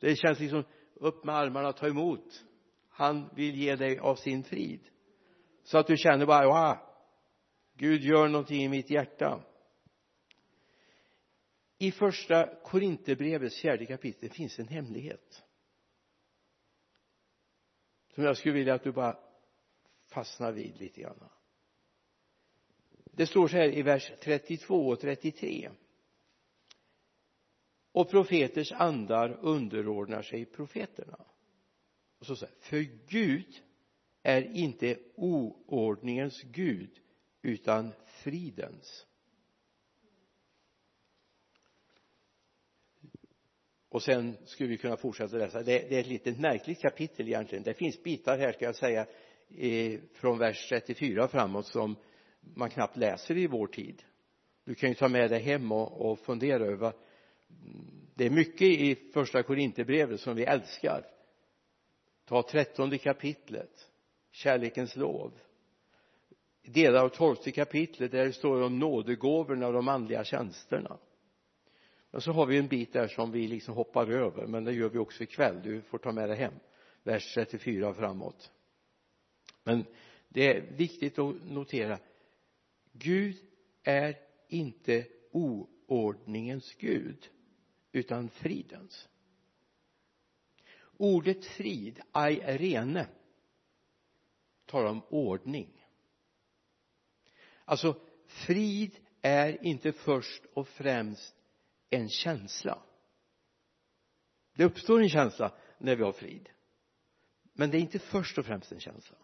Det 0.00 0.16
känns 0.16 0.40
liksom 0.40 0.64
upp 0.94 1.24
med 1.24 1.34
armarna 1.34 1.68
och 1.68 1.76
ta 1.76 1.86
emot. 1.86 2.44
Han 2.88 3.28
vill 3.34 3.56
ge 3.56 3.76
dig 3.76 3.98
av 3.98 4.14
sin 4.14 4.44
frid. 4.44 4.80
Så 5.62 5.78
att 5.78 5.86
du 5.86 5.96
känner 5.96 6.26
bara 6.26 6.46
wow, 6.46 6.87
Gud 7.78 8.02
gör 8.02 8.28
någonting 8.28 8.62
i 8.62 8.68
mitt 8.68 8.90
hjärta. 8.90 9.42
I 11.78 11.92
första 11.92 12.56
Korinthierbrevets 12.64 13.60
fjärde 13.60 13.86
kapitel 13.86 14.30
finns 14.30 14.58
en 14.58 14.68
hemlighet. 14.68 15.42
Som 18.14 18.24
jag 18.24 18.36
skulle 18.36 18.54
vilja 18.54 18.74
att 18.74 18.84
du 18.84 18.92
bara 18.92 19.18
fastnar 20.06 20.52
vid 20.52 20.80
lite 20.80 21.00
grann. 21.00 21.28
Det 23.04 23.26
står 23.26 23.48
så 23.48 23.56
här 23.56 23.78
i 23.78 23.82
vers 23.82 24.12
32 24.20 24.88
och 24.88 25.00
33 25.00 25.70
och 27.92 28.10
profeters 28.10 28.72
andar 28.72 29.38
underordnar 29.40 30.22
sig 30.22 30.44
profeterna. 30.44 31.24
Och 32.18 32.26
så 32.26 32.36
säger 32.36 32.54
för 32.60 32.80
Gud 33.08 33.62
är 34.22 34.42
inte 34.42 34.98
oordningens 35.14 36.42
Gud 36.42 37.00
utan 37.48 37.92
fridens. 38.06 39.06
Och 43.88 44.02
sen 44.02 44.36
skulle 44.44 44.68
vi 44.68 44.76
kunna 44.76 44.96
fortsätta 44.96 45.36
läsa. 45.36 45.62
Det, 45.62 45.88
det 45.88 45.96
är 45.96 46.00
ett 46.00 46.06
litet 46.06 46.40
märkligt 46.40 46.80
kapitel 46.80 47.28
egentligen. 47.28 47.64
Det 47.64 47.74
finns 47.74 48.02
bitar 48.02 48.38
här 48.38 48.52
ska 48.52 48.64
jag 48.64 48.76
säga 48.76 49.06
eh, 49.56 50.00
från 50.12 50.38
vers 50.38 50.68
34 50.68 51.28
framåt 51.28 51.66
som 51.66 51.96
man 52.40 52.70
knappt 52.70 52.96
läser 52.96 53.36
i 53.36 53.46
vår 53.46 53.66
tid. 53.66 54.02
Du 54.64 54.74
kan 54.74 54.88
ju 54.88 54.94
ta 54.94 55.08
med 55.08 55.30
dig 55.30 55.42
hem 55.42 55.72
och, 55.72 56.10
och 56.10 56.18
fundera 56.18 56.64
över 56.66 56.92
det 58.14 58.26
är 58.26 58.30
mycket 58.30 58.62
i 58.62 58.94
första 59.12 59.42
Korinthierbrevet 59.42 60.20
som 60.20 60.36
vi 60.36 60.44
älskar. 60.44 61.06
Ta 62.24 62.42
trettonde 62.42 62.98
kapitlet 62.98 63.90
kärlekens 64.30 64.96
lov 64.96 65.32
delar 66.72 67.04
av 67.04 67.08
tolfte 67.08 67.52
kapitlet 67.52 68.12
där 68.12 68.24
det 68.24 68.32
står 68.32 68.62
om 68.62 68.78
nådegåvorna 68.78 69.66
och 69.66 69.72
de 69.72 69.88
andliga 69.88 70.24
tjänsterna. 70.24 70.98
Men 72.10 72.20
så 72.20 72.32
har 72.32 72.46
vi 72.46 72.58
en 72.58 72.68
bit 72.68 72.92
där 72.92 73.08
som 73.08 73.32
vi 73.32 73.48
liksom 73.48 73.74
hoppar 73.74 74.10
över 74.10 74.46
men 74.46 74.64
det 74.64 74.72
gör 74.72 74.88
vi 74.88 74.98
också 74.98 75.22
ikväll. 75.22 75.60
Du 75.62 75.82
får 75.82 75.98
ta 75.98 76.12
med 76.12 76.28
dig 76.28 76.38
hem 76.38 76.54
vers 77.02 77.34
34 77.34 77.94
framåt. 77.94 78.50
Men 79.64 79.84
det 80.28 80.56
är 80.56 80.76
viktigt 80.76 81.18
att 81.18 81.34
notera 81.44 81.98
Gud 82.92 83.36
är 83.82 84.18
inte 84.48 85.06
oordningens 85.32 86.74
Gud 86.74 87.28
utan 87.92 88.28
fridens. 88.28 89.08
Ordet 90.96 91.44
frid, 91.44 92.00
rene 92.42 93.06
talar 94.66 94.90
om 94.90 95.02
ordning 95.08 95.77
alltså 97.68 98.00
frid 98.26 98.98
är 99.22 99.64
inte 99.64 99.92
först 99.92 100.42
och 100.54 100.68
främst 100.68 101.34
en 101.90 102.08
känsla. 102.08 102.82
Det 104.54 104.64
uppstår 104.64 105.02
en 105.02 105.08
känsla 105.08 105.54
när 105.78 105.96
vi 105.96 106.02
har 106.02 106.12
frid. 106.12 106.48
Men 107.52 107.70
det 107.70 107.78
är 107.78 107.80
inte 107.80 107.98
först 107.98 108.38
och 108.38 108.46
främst 108.46 108.72
en 108.72 108.80
känsla. 108.80 109.16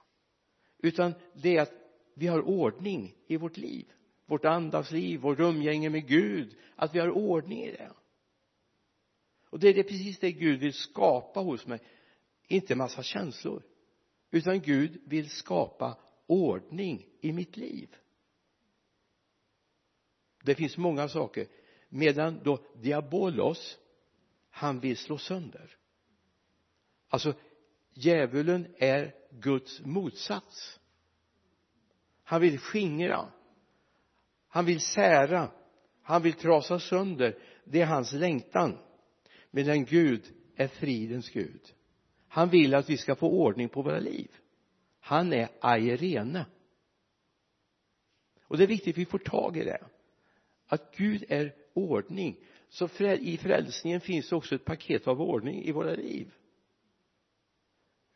Utan 0.79 1.15
det 1.35 1.57
är 1.57 1.63
att 1.63 1.73
vi 2.15 2.27
har 2.27 2.41
ordning 2.41 3.15
i 3.27 3.37
vårt 3.37 3.57
liv. 3.57 3.93
Vårt 4.27 4.45
andagsliv, 4.45 5.21
vårt 5.21 5.41
umgänge 5.41 5.91
med 5.91 6.09
Gud. 6.09 6.57
Att 6.77 6.95
vi 6.95 6.99
har 6.99 7.11
ordning 7.11 7.63
i 7.63 7.73
det. 7.73 7.93
Och 9.51 9.59
det 9.61 9.69
är 9.69 9.75
det 9.75 9.83
precis 9.83 10.19
det 10.19 10.33
Gud 10.33 10.61
vill 10.61 10.73
skapa 10.73 11.41
hos 11.41 11.67
mig. 11.67 11.81
Inte 12.49 12.75
massa 12.75 13.03
känslor. 13.03 13.63
Utan 14.31 14.61
Gud 14.61 15.01
vill 15.05 15.31
skapa 15.31 15.99
ordning 16.27 17.07
i 17.21 17.33
mitt 17.33 17.57
liv 17.57 17.97
det 20.45 20.55
finns 20.55 20.77
många 20.77 21.09
saker. 21.09 21.47
Medan 21.89 22.41
då 22.45 22.59
diabolos 22.83 23.79
han 24.51 24.81
vill 24.81 24.97
slå 24.97 25.19
sönder. 25.19 25.77
Alltså 27.09 27.35
djävulen 27.95 28.75
är 28.79 29.15
Guds 29.31 29.81
motsats. 29.81 30.81
Han 32.23 32.41
vill 32.41 32.59
skingra. 32.59 33.27
Han 34.49 34.65
vill 34.65 34.81
sära. 34.81 35.51
Han 36.03 36.23
vill 36.23 36.33
trasa 36.33 36.79
sönder. 36.79 37.39
Det 37.65 37.81
är 37.81 37.87
hans 37.87 38.13
längtan. 38.13 38.79
Medan 39.51 39.85
Gud 39.85 40.35
är 40.57 40.69
fridens 40.69 41.31
Gud. 41.31 41.61
Han 42.29 42.49
vill 42.49 42.75
att 42.75 42.91
vi 42.91 42.97
ska 42.97 43.17
få 43.17 43.29
ordning 43.29 43.69
på 43.69 43.83
våra 43.83 43.99
liv. 43.99 44.31
Han 45.01 45.33
är 45.33 45.49
airene. 45.61 46.47
Och 48.43 48.57
det 48.57 48.65
är 48.65 48.69
viktigt 48.69 48.95
att 48.95 48.99
vi 48.99 49.07
får 49.07 49.19
tag 49.19 49.57
i 49.57 49.65
det 49.65 49.85
att 50.75 50.97
Gud 50.97 51.25
är 51.28 51.54
ordning. 51.75 52.37
Så 52.69 52.88
i 53.02 53.37
frälsningen 53.37 54.00
finns 54.00 54.28
det 54.28 54.37
också 54.37 54.54
ett 54.54 54.64
paket 54.64 55.09
av 55.09 55.23
ordning 55.23 55.64
i 55.64 55.73
våra 55.73 55.95
liv. 55.95 56.35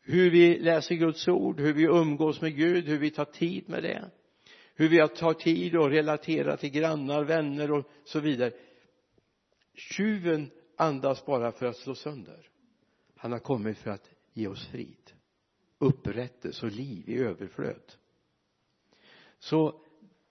Hur 0.01 0.31
vi 0.31 0.59
läser 0.59 0.95
Guds 0.95 1.27
ord, 1.27 1.59
hur 1.59 1.73
vi 1.73 1.83
umgås 1.83 2.41
med 2.41 2.55
Gud, 2.55 2.87
hur 2.87 2.99
vi 2.99 3.11
tar 3.11 3.25
tid 3.25 3.69
med 3.69 3.83
det. 3.83 4.11
Hur 4.75 4.89
vi 4.89 5.07
tar 5.07 5.33
tid 5.33 5.75
och 5.75 5.89
relaterar 5.89 6.57
till 6.57 6.69
grannar, 6.69 7.23
vänner 7.23 7.71
och 7.71 7.89
så 8.03 8.19
vidare. 8.19 8.51
Tjuven 9.73 10.51
andas 10.75 11.25
bara 11.25 11.51
för 11.51 11.65
att 11.65 11.77
slå 11.77 11.95
sönder. 11.95 12.49
Han 13.15 13.31
har 13.31 13.39
kommit 13.39 13.77
för 13.77 13.91
att 13.91 14.09
ge 14.33 14.47
oss 14.47 14.67
frid. 14.67 15.11
Upprättelse 15.77 16.65
och 16.65 16.71
liv 16.71 17.09
i 17.09 17.17
överflöd. 17.17 17.93
Så 19.39 19.85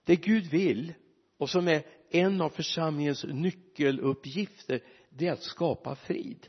det 0.04 0.16
Gud 0.16 0.46
vill 0.46 0.94
och 1.38 1.50
som 1.50 1.68
är 1.68 1.82
en 2.10 2.40
av 2.40 2.50
församlingens 2.50 3.24
nyckeluppgifter 3.24 4.80
det 5.10 5.26
är 5.26 5.32
att 5.32 5.42
skapa 5.42 5.94
frid 5.94 6.48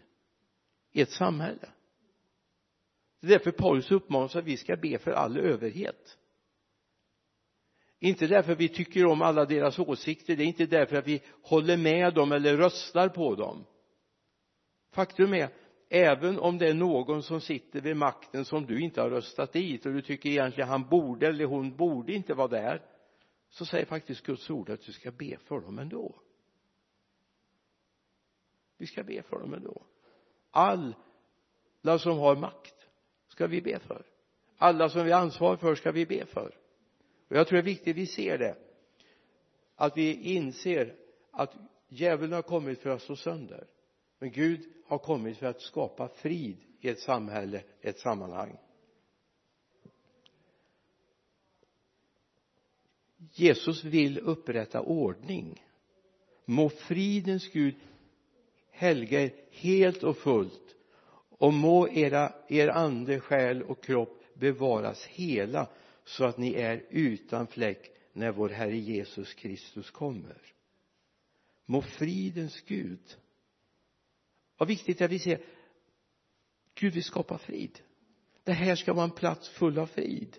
i 0.91 1.01
ett 1.01 1.11
samhälle. 1.11 1.69
Det 3.21 3.27
är 3.27 3.31
därför 3.31 3.51
Paulus 3.51 3.91
uppmanar 3.91 4.25
oss 4.25 4.35
att 4.35 4.45
vi 4.45 4.57
ska 4.57 4.75
be 4.75 4.97
för 4.97 5.11
all 5.11 5.37
överhet. 5.37 6.17
Inte 7.99 8.27
därför 8.27 8.51
att 8.51 8.59
vi 8.59 8.69
tycker 8.69 9.05
om 9.05 9.21
alla 9.21 9.45
deras 9.45 9.79
åsikter 9.79 10.35
det 10.35 10.43
är 10.43 10.47
inte 10.47 10.65
därför 10.65 10.95
att 10.95 11.07
vi 11.07 11.21
håller 11.41 11.77
med 11.77 12.13
dem 12.13 12.31
eller 12.31 12.57
röstar 12.57 13.09
på 13.09 13.35
dem. 13.35 13.65
Faktum 14.91 15.33
är 15.33 15.49
även 15.89 16.39
om 16.39 16.57
det 16.57 16.67
är 16.67 16.73
någon 16.73 17.23
som 17.23 17.41
sitter 17.41 17.81
vid 17.81 17.97
makten 17.97 18.45
som 18.45 18.65
du 18.65 18.81
inte 18.81 19.01
har 19.01 19.09
röstat 19.09 19.53
dit 19.53 19.85
och 19.85 19.93
du 19.93 20.01
tycker 20.01 20.29
egentligen 20.29 20.69
han 20.69 20.89
borde 20.89 21.27
eller 21.27 21.45
hon 21.45 21.75
borde 21.75 22.13
inte 22.13 22.33
vara 22.33 22.47
där 22.47 22.81
så 23.49 23.65
säger 23.65 23.85
faktiskt 23.85 24.25
Guds 24.25 24.49
ord 24.49 24.69
att 24.69 24.81
du 24.81 24.91
ska 24.91 25.11
be 25.11 25.37
för 25.37 25.59
dem 25.59 25.79
ändå. 25.79 26.15
Vi 28.77 28.87
ska 28.87 29.03
be 29.03 29.21
för 29.21 29.39
dem 29.39 29.53
ändå. 29.53 29.81
Alla 30.51 31.99
som 31.99 32.17
har 32.17 32.35
makt 32.35 32.87
ska 33.27 33.47
vi 33.47 33.61
be 33.61 33.79
för. 33.79 34.05
Alla 34.57 34.89
som 34.89 35.05
vi 35.05 35.11
har 35.11 35.21
ansvar 35.21 35.57
för 35.57 35.75
ska 35.75 35.91
vi 35.91 36.05
be 36.05 36.25
för. 36.25 36.57
Och 37.27 37.35
jag 37.35 37.47
tror 37.47 37.55
det 37.55 37.61
är 37.61 37.65
viktigt 37.65 37.93
att 37.93 37.97
vi 37.97 38.05
ser 38.05 38.37
det. 38.37 38.55
Att 39.75 39.97
vi 39.97 40.13
inser 40.13 40.95
att 41.31 41.55
djävulen 41.87 42.33
har 42.33 42.41
kommit 42.41 42.79
för 42.79 42.89
att 42.89 43.01
slå 43.01 43.15
sönder. 43.15 43.67
Men 44.19 44.31
Gud 44.31 44.73
har 44.87 44.97
kommit 44.97 45.37
för 45.37 45.45
att 45.45 45.61
skapa 45.61 46.07
frid 46.07 46.57
i 46.79 46.89
ett 46.89 46.99
samhälle, 46.99 47.63
ett 47.81 47.99
sammanhang. 47.99 48.57
Jesus 53.33 53.83
vill 53.83 54.19
upprätta 54.19 54.81
ordning. 54.81 55.63
Må 56.45 56.69
fridens 56.69 57.47
Gud 57.47 57.75
helga 58.71 59.21
er 59.21 59.31
helt 59.51 60.03
och 60.03 60.17
fullt 60.17 60.75
och 61.29 61.53
må 61.53 61.87
era, 61.87 62.33
er 62.47 62.67
ande, 62.67 63.19
själ 63.19 63.63
och 63.63 63.83
kropp 63.83 64.23
bevaras 64.33 65.05
hela 65.05 65.67
så 66.05 66.25
att 66.25 66.37
ni 66.37 66.53
är 66.53 66.85
utan 66.89 67.47
fläck 67.47 67.91
när 68.13 68.31
vår 68.31 68.49
Herre 68.49 68.77
Jesus 68.77 69.33
Kristus 69.33 69.91
kommer. 69.91 70.37
Må 71.65 71.81
fridens 71.81 72.61
Gud 72.61 73.17
vad 74.57 74.67
viktigt 74.67 75.01
är 75.01 75.05
att 75.05 75.11
vi 75.11 75.19
ser 75.19 75.41
Gud 76.75 76.93
vill 76.93 77.03
skapa 77.03 77.37
frid. 77.37 77.79
Det 78.43 78.53
här 78.53 78.75
ska 78.75 78.93
vara 78.93 79.03
en 79.03 79.11
plats 79.11 79.49
full 79.49 79.79
av 79.79 79.85
frid 79.85 80.37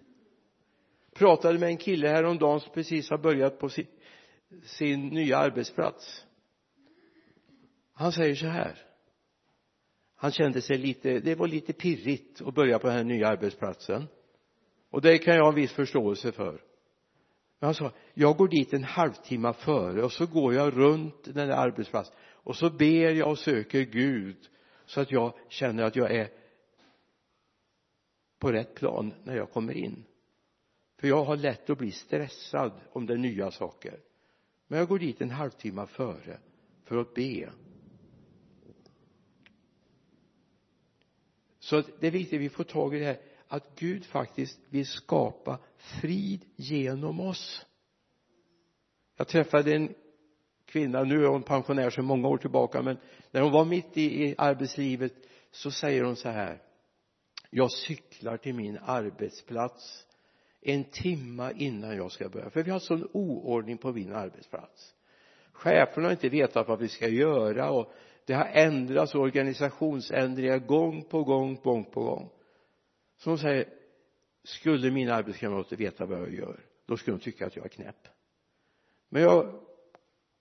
pratade 1.20 1.58
med 1.58 1.68
en 1.68 1.76
kille 1.76 2.08
häromdagen 2.08 2.60
som 2.60 2.72
precis 2.72 3.10
har 3.10 3.18
börjat 3.18 3.58
på 3.58 3.68
sin, 3.68 3.86
sin 4.62 5.08
nya 5.08 5.38
arbetsplats. 5.38 6.26
Han 7.92 8.12
säger 8.12 8.34
så 8.34 8.46
här. 8.46 8.78
Han 10.16 10.32
kände 10.32 10.62
sig 10.62 10.78
lite 10.78 11.20
det 11.20 11.34
var 11.34 11.48
lite 11.48 11.72
pirrigt 11.72 12.42
att 12.42 12.54
börja 12.54 12.78
på 12.78 12.86
den 12.86 12.96
här 12.96 13.04
nya 13.04 13.28
arbetsplatsen. 13.28 14.06
Och 14.90 15.00
det 15.00 15.18
kan 15.18 15.34
jag 15.34 15.42
ha 15.42 15.48
en 15.48 15.54
viss 15.54 15.72
förståelse 15.72 16.32
för. 16.32 16.52
Men 17.58 17.66
han 17.66 17.74
sa 17.74 17.92
jag 18.14 18.36
går 18.36 18.48
dit 18.48 18.72
en 18.72 18.84
halvtimme 18.84 19.52
före 19.52 20.02
och 20.02 20.12
så 20.12 20.26
går 20.26 20.54
jag 20.54 20.76
runt 20.76 21.24
den 21.24 21.48
där 21.48 21.56
arbetsplatsen 21.56 22.14
och 22.22 22.56
så 22.56 22.70
ber 22.70 23.10
jag 23.10 23.30
och 23.30 23.38
söker 23.38 23.80
Gud 23.80 24.36
så 24.86 25.00
att 25.00 25.10
jag 25.10 25.32
känner 25.48 25.82
att 25.82 25.96
jag 25.96 26.10
är 26.14 26.28
på 28.38 28.52
rätt 28.52 28.74
plan 28.74 29.14
när 29.24 29.36
jag 29.36 29.50
kommer 29.50 29.76
in 29.76 30.04
för 31.00 31.08
jag 31.08 31.24
har 31.24 31.36
lätt 31.36 31.70
att 31.70 31.78
bli 31.78 31.92
stressad 31.92 32.72
om 32.92 33.06
det 33.06 33.12
är 33.12 33.18
nya 33.18 33.50
saker. 33.50 34.00
Men 34.66 34.78
jag 34.78 34.88
går 34.88 34.98
dit 34.98 35.20
en 35.20 35.30
halvtimme 35.30 35.86
före 35.86 36.38
för 36.84 36.96
att 36.96 37.14
be. 37.14 37.52
Så 41.58 41.82
det 42.00 42.06
är 42.06 42.10
viktigt 42.10 42.36
att 42.36 42.40
vi 42.40 42.48
får 42.48 42.64
tag 42.64 42.94
i 42.94 42.98
det 42.98 43.04
här 43.04 43.20
att 43.48 43.78
Gud 43.78 44.04
faktiskt 44.04 44.60
vill 44.68 44.86
skapa 44.86 45.58
frid 45.76 46.44
genom 46.56 47.20
oss. 47.20 47.66
Jag 49.16 49.28
träffade 49.28 49.74
en 49.74 49.94
kvinna, 50.64 51.04
nu 51.04 51.24
är 51.24 51.28
hon 51.28 51.42
pensionär 51.42 51.90
sedan 51.90 52.04
många 52.04 52.28
år 52.28 52.38
tillbaka 52.38 52.82
men 52.82 52.98
när 53.30 53.40
hon 53.40 53.52
var 53.52 53.64
mitt 53.64 53.96
i, 53.96 54.24
i 54.24 54.34
arbetslivet 54.38 55.12
så 55.50 55.70
säger 55.70 56.04
hon 56.04 56.16
så 56.16 56.28
här 56.28 56.62
jag 57.50 57.72
cyklar 57.72 58.36
till 58.36 58.54
min 58.54 58.78
arbetsplats 58.82 60.06
en 60.60 60.84
timma 60.84 61.52
innan 61.52 61.96
jag 61.96 62.12
ska 62.12 62.28
börja. 62.28 62.50
För 62.50 62.62
vi 62.62 62.70
har 62.70 62.78
sån 62.78 63.08
oordning 63.12 63.78
på 63.78 63.92
min 63.92 64.12
arbetsplats. 64.12 64.94
Cheferna 65.52 66.06
har 66.06 66.12
inte 66.12 66.28
vetat 66.28 66.68
vad 66.68 66.78
vi 66.78 66.88
ska 66.88 67.08
göra 67.08 67.70
och 67.70 67.92
det 68.24 68.34
har 68.34 68.44
ändrats 68.44 69.14
organisationsändringar 69.14 70.58
gång 70.58 71.04
på 71.04 71.24
gång, 71.24 71.54
gång 71.54 71.84
på 71.84 72.02
gång. 72.02 72.30
Så 73.16 73.30
de 73.30 73.38
säger 73.38 73.68
skulle 74.44 74.90
mina 74.90 75.14
arbetskamrater 75.14 75.76
veta 75.76 76.06
vad 76.06 76.20
jag 76.20 76.34
gör 76.34 76.60
då 76.86 76.96
skulle 76.96 77.16
de 77.16 77.22
tycka 77.22 77.46
att 77.46 77.56
jag 77.56 77.64
är 77.64 77.68
knäpp. 77.68 78.08
Men 79.08 79.22
jag 79.22 79.60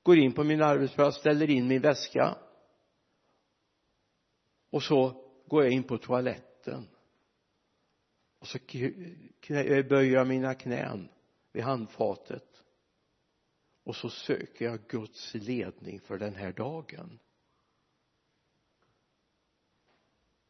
går 0.04 0.18
in 0.18 0.34
på 0.34 0.44
min 0.44 0.62
arbetsplats, 0.62 1.18
ställer 1.18 1.50
in 1.50 1.68
min 1.68 1.82
väska 1.82 2.36
och 4.70 4.84
så 4.84 5.26
går 5.48 5.64
jag 5.64 5.74
in 5.74 5.84
på 5.84 5.98
toaletten 5.98 6.88
och 8.40 8.48
så 8.48 8.58
eh, 8.58 9.88
böjer 9.88 10.14
jag 10.14 10.28
mina 10.28 10.56
knän 10.56 11.10
vid 11.52 11.64
handfatet. 11.64 12.64
Och 13.84 13.96
så 13.96 14.10
söker 14.10 14.66
jag 14.66 14.88
Guds 14.88 15.34
ledning 15.34 16.00
för 16.00 16.18
den 16.18 16.36
här 16.36 16.52
dagen. 16.52 17.20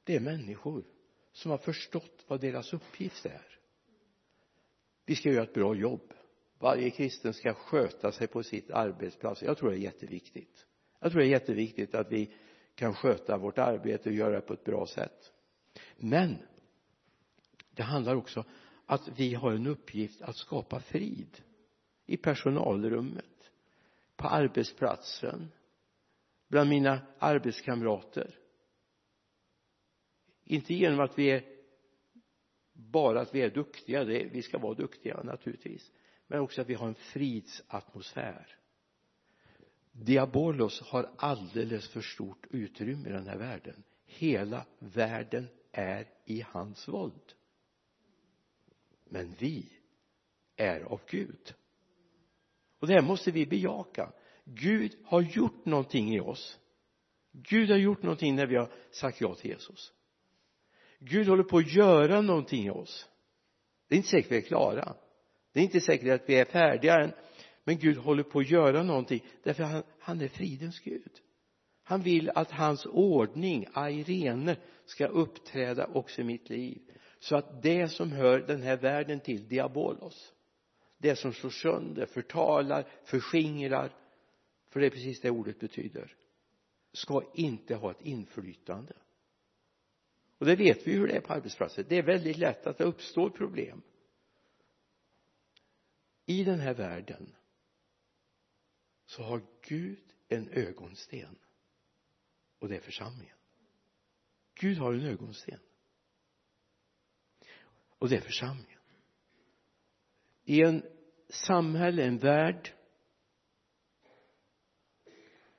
Det 0.04 0.16
är 0.16 0.20
människor 0.20 0.84
som 1.32 1.52
har 1.52 1.58
förstått 1.58 2.26
vad 2.28 2.42
deras 2.42 2.74
uppgift 2.74 3.26
är. 3.26 3.60
Vi 5.06 5.16
ska 5.16 5.30
göra 5.30 5.44
ett 5.44 5.54
bra 5.54 5.76
jobb. 5.76 6.14
Varje 6.60 6.90
kristen 6.90 7.34
ska 7.34 7.54
sköta 7.54 8.12
sig 8.12 8.28
på 8.28 8.44
sitt 8.44 8.72
arbetsplats. 8.72 9.42
Jag 9.42 9.58
tror 9.58 9.70
det 9.70 9.78
är 9.78 9.80
jätteviktigt. 9.80 10.66
Jag 11.00 11.12
tror 11.12 11.22
det 11.22 11.28
är 11.28 11.32
jätteviktigt 11.32 11.96
att 11.96 12.12
vi 12.12 12.34
kan 12.76 12.94
sköta 12.94 13.38
vårt 13.38 13.58
arbete 13.58 14.10
och 14.10 14.16
göra 14.16 14.36
det 14.36 14.42
på 14.42 14.54
ett 14.54 14.64
bra 14.64 14.88
sätt. 14.88 15.34
Men 15.98 16.38
det 17.80 17.84
handlar 17.84 18.16
också 18.16 18.46
att 18.86 19.08
vi 19.20 19.34
har 19.34 19.52
en 19.52 19.68
uppgift 19.68 20.22
att 20.22 20.36
skapa 20.36 20.80
frid 20.80 21.42
i 22.06 22.18
personalrummet 22.18 23.52
på 24.16 24.28
arbetsplatsen 24.28 25.52
bland 26.48 26.70
mina 26.70 27.02
arbetskamrater. 27.20 28.36
Inte 30.44 30.74
genom 30.74 31.00
att 31.00 31.20
vi 31.20 31.32
är 31.32 31.44
bara 32.74 33.22
att 33.22 33.36
vi 33.36 33.42
är 33.42 33.50
duktiga 33.50 34.04
det, 34.04 34.30
vi 34.32 34.42
ska 34.42 34.58
vara 34.58 34.74
duktiga 34.74 35.24
naturligtvis 35.24 35.92
men 36.28 36.40
också 36.40 36.62
att 36.62 36.70
vi 36.70 36.74
har 36.74 36.88
en 36.88 36.96
fridsatmosfär. 36.96 38.58
Diabolos 39.92 40.82
har 40.82 41.10
alldeles 41.18 41.90
för 41.90 42.02
stort 42.02 42.48
utrymme 42.50 43.10
i 43.10 43.12
den 43.12 43.28
här 43.28 43.38
världen. 43.38 43.84
Hela 44.06 44.66
världen 44.80 45.48
är 45.72 46.08
i 46.26 46.42
hans 46.42 46.88
våld 46.88 47.34
men 49.10 49.36
vi 49.40 49.72
är 50.56 50.82
av 50.82 51.02
Gud. 51.10 51.54
Och 52.80 52.88
det 52.88 52.94
här 52.94 53.02
måste 53.02 53.32
vi 53.32 53.46
bejaka. 53.46 54.12
Gud 54.46 54.98
har 55.04 55.22
gjort 55.22 55.66
någonting 55.66 56.16
i 56.16 56.20
oss. 56.20 56.60
Gud 57.32 57.70
har 57.70 57.78
gjort 57.78 58.04
någonting 58.04 58.36
när 58.36 58.46
vi 58.46 58.56
har 58.56 58.72
sagt 58.92 59.22
ja 59.22 59.36
till 59.36 59.52
Jesus. 59.52 59.94
Gud 61.00 61.28
håller 61.28 61.44
på 61.44 61.58
att 61.58 61.74
göra 61.74 62.22
någonting 62.22 62.66
i 62.66 62.70
oss. 62.70 63.10
Det 63.88 63.96
är 63.96 63.98
inte 63.98 64.10
säkert 64.10 64.32
vi 64.32 64.38
är 64.38 64.42
klara. 64.42 64.96
Det 65.54 65.60
är 65.60 65.64
inte 65.64 65.82
säkert 65.82 66.22
att 66.22 66.30
vi 66.30 66.36
är 66.36 66.46
färdiga 66.46 66.96
än. 66.96 67.12
Men 67.64 67.78
Gud 67.78 67.98
håller 67.98 68.24
på 68.24 68.40
att 68.40 68.50
göra 68.50 68.84
någonting 68.84 69.24
därför 69.44 69.64
han, 69.64 69.84
han 70.00 70.22
är 70.22 70.28
fridens 70.28 70.80
Gud. 70.80 71.12
Han 71.84 72.02
vill 72.02 72.30
att 72.30 72.52
hans 72.52 72.86
ordning, 72.86 73.66
Irene, 73.76 74.58
ska 74.86 75.08
uppträda 75.08 75.88
också 75.88 76.22
i 76.22 76.24
mitt 76.24 76.50
liv 76.50 76.82
så 77.20 77.36
att 77.36 77.62
det 77.62 77.90
som 77.90 78.12
hör 78.12 78.40
den 78.40 78.62
här 78.62 78.78
världen 78.78 79.20
till, 79.20 79.48
diabolos 79.48 80.34
det 81.00 81.16
som 81.16 81.34
slår 81.34 81.50
sönder, 81.50 82.06
förtalar, 82.06 82.88
förskingrar 83.04 83.96
för 84.70 84.80
det 84.80 84.86
är 84.86 84.90
precis 84.90 85.22
det 85.22 85.30
ordet 85.30 85.60
betyder 85.60 86.16
ska 86.94 87.24
inte 87.34 87.76
ha 87.76 87.92
ett 87.92 88.02
inflytande. 88.02 88.94
Och 90.38 90.46
det 90.46 90.56
vet 90.56 90.88
vi 90.88 90.92
hur 90.92 91.08
det 91.08 91.16
är 91.16 91.22
på 91.22 91.34
arbetsplatser 91.34 91.86
det 91.90 91.96
är 91.96 92.04
väldigt 92.04 92.38
lätt 92.38 92.68
att 92.68 92.78
det 92.78 92.84
uppstår 92.84 93.30
problem 93.30 93.82
i 96.26 96.44
den 96.44 96.60
här 96.60 96.74
världen. 96.74 97.36
Så 99.06 99.24
har 99.24 99.42
Gud 99.62 100.14
en 100.28 100.50
ögonsten 100.50 101.36
och 102.60 102.70
det 102.70 102.76
är 102.76 102.82
församlingen. 102.82 103.36
Gud 104.54 104.78
har 104.78 104.94
en 104.94 105.06
ögonsten 105.06 105.60
och 108.00 108.10
det 108.10 108.16
är 108.16 108.22
församlingen. 108.22 108.80
I 110.44 110.62
en 110.62 110.84
samhälle, 111.30 112.04
en 112.04 112.18
värld 112.18 112.74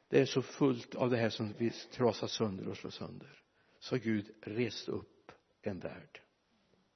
det 0.08 0.20
är 0.20 0.26
så 0.26 0.42
fullt 0.42 0.94
av 0.94 1.10
det 1.10 1.16
här 1.16 1.30
som 1.30 1.54
vi 1.58 1.70
trasar 1.70 2.26
sönder 2.26 2.68
och 2.68 2.76
slår 2.76 2.90
sönder 2.90 3.42
så 3.78 3.94
har 3.94 4.00
Gud 4.00 4.30
rest 4.42 4.88
upp 4.88 5.32
en 5.62 5.80
värld 5.80 6.20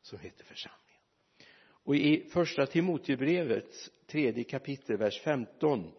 som 0.03 0.19
heter 0.19 0.45
församlingen. 0.45 1.03
Och 1.67 1.97
i 1.97 2.29
första 2.29 2.67
Timotebrevets 2.67 3.91
tredje 4.07 4.45
kapitel 4.45 4.97
vers 4.97 5.21
15 5.21 5.93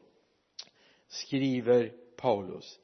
skriver 1.08 1.94
Paulus 2.18 2.80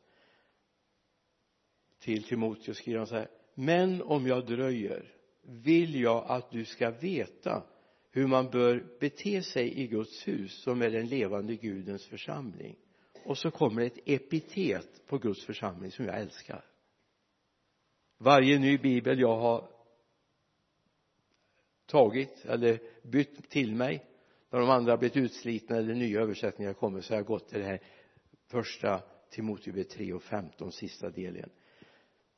till 1.99 2.23
Timoteus 2.23 2.77
skriver 2.77 2.97
han 2.97 3.07
så 3.07 3.15
här 3.15 3.29
men 3.53 4.01
om 4.01 4.27
jag 4.27 4.45
dröjer 4.45 5.15
vill 5.41 6.01
jag 6.01 6.25
att 6.27 6.51
du 6.51 6.65
ska 6.65 6.91
veta 6.91 7.63
hur 8.11 8.27
man 8.27 8.49
bör 8.49 8.97
bete 8.99 9.43
sig 9.43 9.81
i 9.81 9.87
Guds 9.87 10.27
hus 10.27 10.61
som 10.63 10.81
är 10.81 10.89
den 10.89 11.07
levande 11.07 11.55
Gudens 11.55 12.05
församling. 12.05 12.75
Och 13.25 13.37
så 13.37 13.51
kommer 13.51 13.81
ett 13.81 13.99
epitet 14.05 15.07
på 15.07 15.17
Guds 15.17 15.45
församling 15.45 15.91
som 15.91 16.05
jag 16.05 16.19
älskar. 16.19 16.65
Varje 18.17 18.59
ny 18.59 18.77
bibel 18.77 19.19
jag 19.19 19.37
har 19.37 19.69
tagit 21.85 22.45
eller 22.45 22.79
bytt 23.03 23.49
till 23.49 23.75
mig 23.75 24.05
när 24.49 24.59
de 24.59 24.69
andra 24.69 24.97
blivit 24.97 25.17
utslitna 25.17 25.77
eller 25.77 25.93
nya 25.93 26.21
översättningar 26.21 26.73
kommer 26.73 27.01
så 27.01 27.13
har 27.13 27.17
jag 27.17 27.25
gått 27.25 27.49
till 27.49 27.59
det 27.59 27.65
här 27.65 27.81
första 28.47 29.01
Timoteus 29.29 29.87
3 29.87 30.13
och 30.13 30.23
15 30.23 30.71
sista 30.71 31.09
delen 31.09 31.49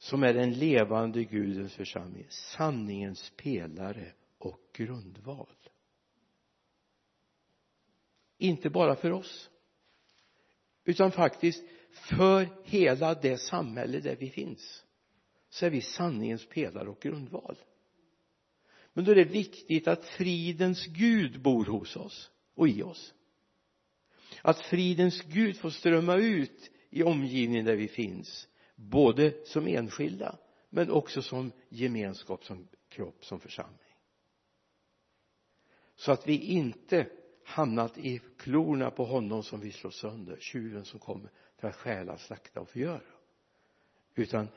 som 0.04 0.24
är 0.24 0.34
den 0.34 0.54
levande 0.54 1.24
Gudens 1.24 1.74
församling 1.74 2.26
sanningens 2.30 3.34
pelare 3.38 4.12
och 4.38 4.60
grundval. 4.74 5.56
Inte 8.38 8.70
bara 8.70 8.96
för 8.96 9.12
oss 9.12 9.50
utan 10.84 11.12
faktiskt 11.12 11.64
för 11.92 12.48
hela 12.64 13.14
det 13.16 13.38
samhälle 13.38 14.00
där 14.00 14.16
vi 14.16 14.30
finns 14.30 14.84
så 15.50 15.66
är 15.66 15.70
vi 15.70 15.82
sanningens 15.82 16.46
pelare 16.46 16.90
och 16.90 17.02
grundval. 17.02 17.58
Men 18.94 19.06
då 19.06 19.12
är 19.12 19.16
det 19.16 19.24
viktigt 19.24 19.88
att 19.88 20.06
fridens 20.06 20.86
Gud 20.86 21.42
bor 21.42 21.66
hos 21.66 21.96
oss 21.96 22.32
och 22.56 22.68
i 22.68 22.84
oss. 22.84 23.14
Att 24.42 24.60
fridens 24.60 25.22
Gud 25.22 25.58
får 25.58 25.70
strömma 25.70 26.16
ut 26.16 26.72
i 26.90 27.04
omgivningen 27.04 27.66
där 27.66 27.76
vi 27.76 27.88
finns 27.88 28.48
både 28.90 29.46
som 29.46 29.68
enskilda 29.68 30.38
men 30.70 30.92
också 30.92 31.22
som 31.22 31.52
gemenskap, 31.70 32.46
som 32.46 32.68
kropp, 32.90 33.26
som 33.26 33.40
församling. 33.40 33.80
Så 35.96 36.12
att 36.12 36.28
vi 36.28 36.38
inte 36.38 37.10
hamnat 37.46 37.98
i 37.98 38.22
klorna 38.38 38.92
på 38.92 39.06
honom 39.06 39.44
som 39.44 39.60
vi 39.60 39.72
slår 39.72 39.92
sönder, 39.92 40.38
tjuven 40.40 40.86
som 40.86 41.00
kommer 41.00 41.32
för 41.58 41.68
att 41.68 41.76
stjäla, 41.76 42.18
slakta 42.18 42.62
och 42.62 42.70
förgöra. 42.70 43.02
Utan 44.16 44.48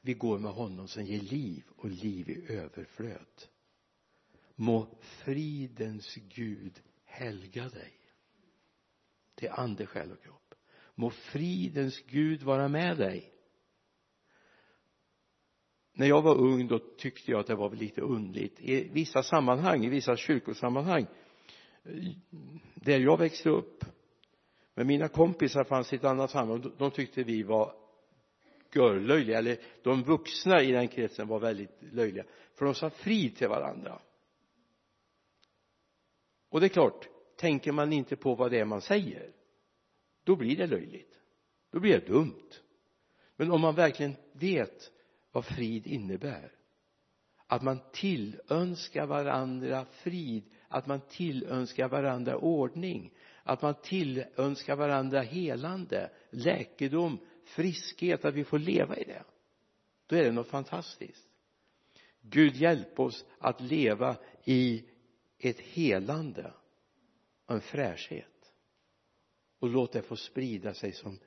vi 0.00 0.14
går 0.14 0.38
med 0.38 0.52
honom 0.52 0.88
som 0.88 1.04
ger 1.04 1.20
liv 1.20 1.64
och 1.76 1.90
liv 1.90 2.30
i 2.30 2.52
överflöd. 2.52 3.44
Må 4.54 4.86
fridens 5.00 6.14
Gud 6.14 6.82
helga 7.04 7.68
dig. 7.68 7.92
Till 9.34 9.50
ande, 9.50 9.86
själ 9.86 10.12
och 10.12 10.22
kropp. 10.22 10.54
Må 10.94 11.10
fridens 11.10 12.00
Gud 12.06 12.42
vara 12.42 12.68
med 12.68 12.98
dig 12.98 13.35
när 15.98 16.06
jag 16.06 16.22
var 16.22 16.36
ung 16.36 16.68
då 16.68 16.78
tyckte 16.78 17.30
jag 17.30 17.40
att 17.40 17.46
det 17.46 17.54
var 17.54 17.70
lite 17.70 18.00
undligt 18.00 18.60
i 18.60 18.88
vissa 18.92 19.22
sammanhang, 19.22 19.84
i 19.84 19.88
vissa 19.88 20.16
kyrkosammanhang 20.16 21.06
där 22.74 22.98
jag 22.98 23.18
växte 23.18 23.50
upp 23.50 23.84
men 24.74 24.86
mina 24.86 25.08
kompisar 25.08 25.64
fanns 25.64 25.92
i 25.92 25.96
ett 25.96 26.04
annat 26.04 26.30
sammanhang 26.30 26.72
de 26.78 26.90
tyckte 26.90 27.22
vi 27.22 27.42
var 27.42 27.74
görlöjliga 28.74 29.38
eller 29.38 29.58
de 29.82 30.02
vuxna 30.02 30.62
i 30.62 30.72
den 30.72 30.88
kretsen 30.88 31.28
var 31.28 31.38
väldigt 31.38 31.78
löjliga 31.80 32.24
för 32.54 32.64
de 32.64 32.74
sa 32.74 32.90
frid 32.90 33.36
till 33.36 33.48
varandra. 33.48 34.02
Och 36.48 36.60
det 36.60 36.66
är 36.66 36.68
klart 36.68 37.08
tänker 37.36 37.72
man 37.72 37.92
inte 37.92 38.16
på 38.16 38.34
vad 38.34 38.50
det 38.50 38.58
är 38.58 38.64
man 38.64 38.80
säger 38.80 39.32
då 40.24 40.36
blir 40.36 40.56
det 40.56 40.66
löjligt. 40.66 41.20
Då 41.70 41.80
blir 41.80 41.92
det 41.92 42.06
dumt. 42.06 42.50
Men 43.36 43.50
om 43.50 43.60
man 43.60 43.74
verkligen 43.74 44.16
vet 44.32 44.92
vad 45.36 45.44
frid 45.44 45.86
innebär. 45.86 46.52
Att 47.46 47.62
man 47.62 47.80
tillönskar 47.92 49.06
varandra 49.06 49.84
frid 49.84 50.44
att 50.68 50.86
man 50.86 51.00
tillönskar 51.00 51.88
varandra 51.88 52.36
ordning 52.36 53.12
att 53.42 53.62
man 53.62 53.74
tillönskar 53.82 54.76
varandra 54.76 55.20
helande 55.20 56.10
läkedom 56.30 57.18
friskhet 57.44 58.24
att 58.24 58.34
vi 58.34 58.44
får 58.44 58.58
leva 58.58 58.96
i 58.96 59.04
det. 59.04 59.24
Då 60.06 60.16
är 60.16 60.24
det 60.24 60.32
något 60.32 60.48
fantastiskt. 60.48 61.28
Gud 62.20 62.56
hjälp 62.56 63.00
oss 63.00 63.24
att 63.38 63.60
leva 63.60 64.16
i 64.44 64.84
ett 65.38 65.60
helande 65.60 66.52
och 67.46 67.54
en 67.54 67.60
fräschhet. 67.60 68.52
Och 69.58 69.68
låt 69.68 69.92
det 69.92 70.02
få 70.02 70.16
sprida 70.16 70.74
sig 70.74 70.92
som 70.92 71.18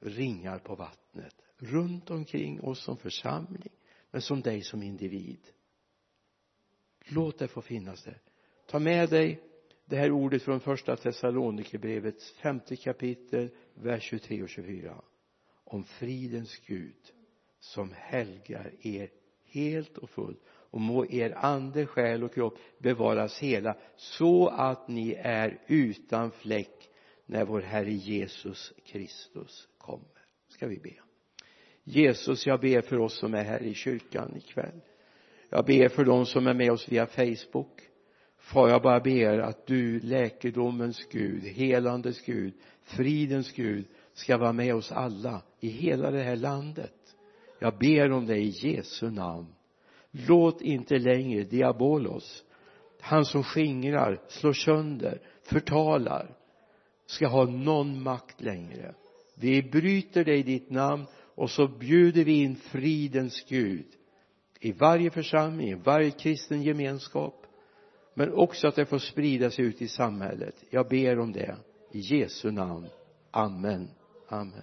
ringar 0.00 0.58
på 0.58 0.74
vattnet 0.74 1.43
runt 1.58 2.10
omkring 2.10 2.60
oss 2.60 2.84
som 2.84 2.96
församling 2.96 3.72
men 4.10 4.22
som 4.22 4.40
dig 4.40 4.62
som 4.62 4.82
individ. 4.82 5.40
Låt 7.06 7.38
det 7.38 7.48
få 7.48 7.62
finnas 7.62 8.04
där. 8.04 8.20
Ta 8.66 8.78
med 8.78 9.10
dig 9.10 9.42
det 9.84 9.96
här 9.96 10.10
ordet 10.10 10.42
från 10.42 10.60
första 10.60 10.96
Thessalonikerbrevets 10.96 12.32
femte 12.32 12.76
kapitel 12.76 13.50
vers 13.74 14.02
23 14.02 14.42
och 14.42 14.48
24 14.48 15.02
om 15.64 15.84
fridens 15.84 16.58
Gud 16.66 17.12
som 17.58 17.92
helgar 17.92 18.72
er 18.80 19.10
helt 19.44 19.98
och 19.98 20.10
fullt 20.10 20.42
och 20.46 20.80
må 20.80 21.06
er 21.06 21.32
ande, 21.36 21.86
själ 21.86 22.24
och 22.24 22.34
kropp 22.34 22.58
bevaras 22.78 23.38
hela 23.38 23.76
så 23.96 24.48
att 24.48 24.88
ni 24.88 25.12
är 25.12 25.62
utan 25.66 26.30
fläck 26.30 26.90
när 27.26 27.44
vår 27.44 27.60
Herre 27.60 27.92
Jesus 27.92 28.72
Kristus 28.84 29.68
kommer. 29.78 30.26
Ska 30.48 30.66
vi 30.66 30.78
be? 30.78 31.03
Jesus 31.84 32.46
jag 32.46 32.60
ber 32.60 32.80
för 32.80 32.98
oss 32.98 33.18
som 33.18 33.34
är 33.34 33.44
här 33.44 33.62
i 33.62 33.74
kyrkan 33.74 34.36
ikväll. 34.36 34.80
Jag 35.50 35.64
ber 35.64 35.88
för 35.88 36.04
dem 36.04 36.26
som 36.26 36.46
är 36.46 36.54
med 36.54 36.72
oss 36.72 36.88
via 36.88 37.06
Facebook. 37.06 37.80
Far 38.38 38.68
jag 38.68 38.82
bara 38.82 39.00
ber 39.00 39.38
att 39.38 39.66
du 39.66 40.00
läkedomens 40.00 41.06
Gud, 41.10 41.42
helandes 41.44 42.20
Gud, 42.20 42.54
fridens 42.82 43.52
Gud 43.52 43.84
ska 44.12 44.36
vara 44.38 44.52
med 44.52 44.74
oss 44.74 44.92
alla 44.92 45.42
i 45.60 45.68
hela 45.68 46.10
det 46.10 46.22
här 46.22 46.36
landet. 46.36 47.16
Jag 47.58 47.78
ber 47.78 48.12
om 48.12 48.26
det 48.26 48.36
i 48.36 48.48
Jesu 48.48 49.10
namn. 49.10 49.46
Låt 50.10 50.60
inte 50.60 50.98
längre 50.98 51.42
diabolos 51.42 52.44
han 53.04 53.24
som 53.24 53.42
skingrar, 53.42 54.20
slår 54.28 54.52
sönder, 54.52 55.20
förtalar 55.42 56.36
ska 57.06 57.26
ha 57.26 57.44
någon 57.44 58.02
makt 58.02 58.40
längre. 58.40 58.94
Vi 59.34 59.62
bryter 59.62 60.24
dig 60.24 60.38
i 60.38 60.42
ditt 60.42 60.70
namn 60.70 61.06
och 61.34 61.50
så 61.50 61.68
bjuder 61.68 62.24
vi 62.24 62.32
in 62.32 62.56
fridens 62.56 63.44
Gud 63.48 63.86
i 64.60 64.72
varje 64.72 65.10
församling, 65.10 65.68
i 65.68 65.74
varje 65.74 66.10
kristen 66.10 66.62
gemenskap. 66.62 67.46
Men 68.14 68.32
också 68.32 68.68
att 68.68 68.76
det 68.76 68.86
får 68.86 68.98
sprida 68.98 69.50
sig 69.50 69.64
ut 69.64 69.82
i 69.82 69.88
samhället. 69.88 70.64
Jag 70.70 70.88
ber 70.88 71.18
om 71.18 71.32
det. 71.32 71.56
I 71.92 71.98
Jesu 71.98 72.50
namn. 72.50 72.86
Amen. 73.30 73.90
Amen. 74.28 74.62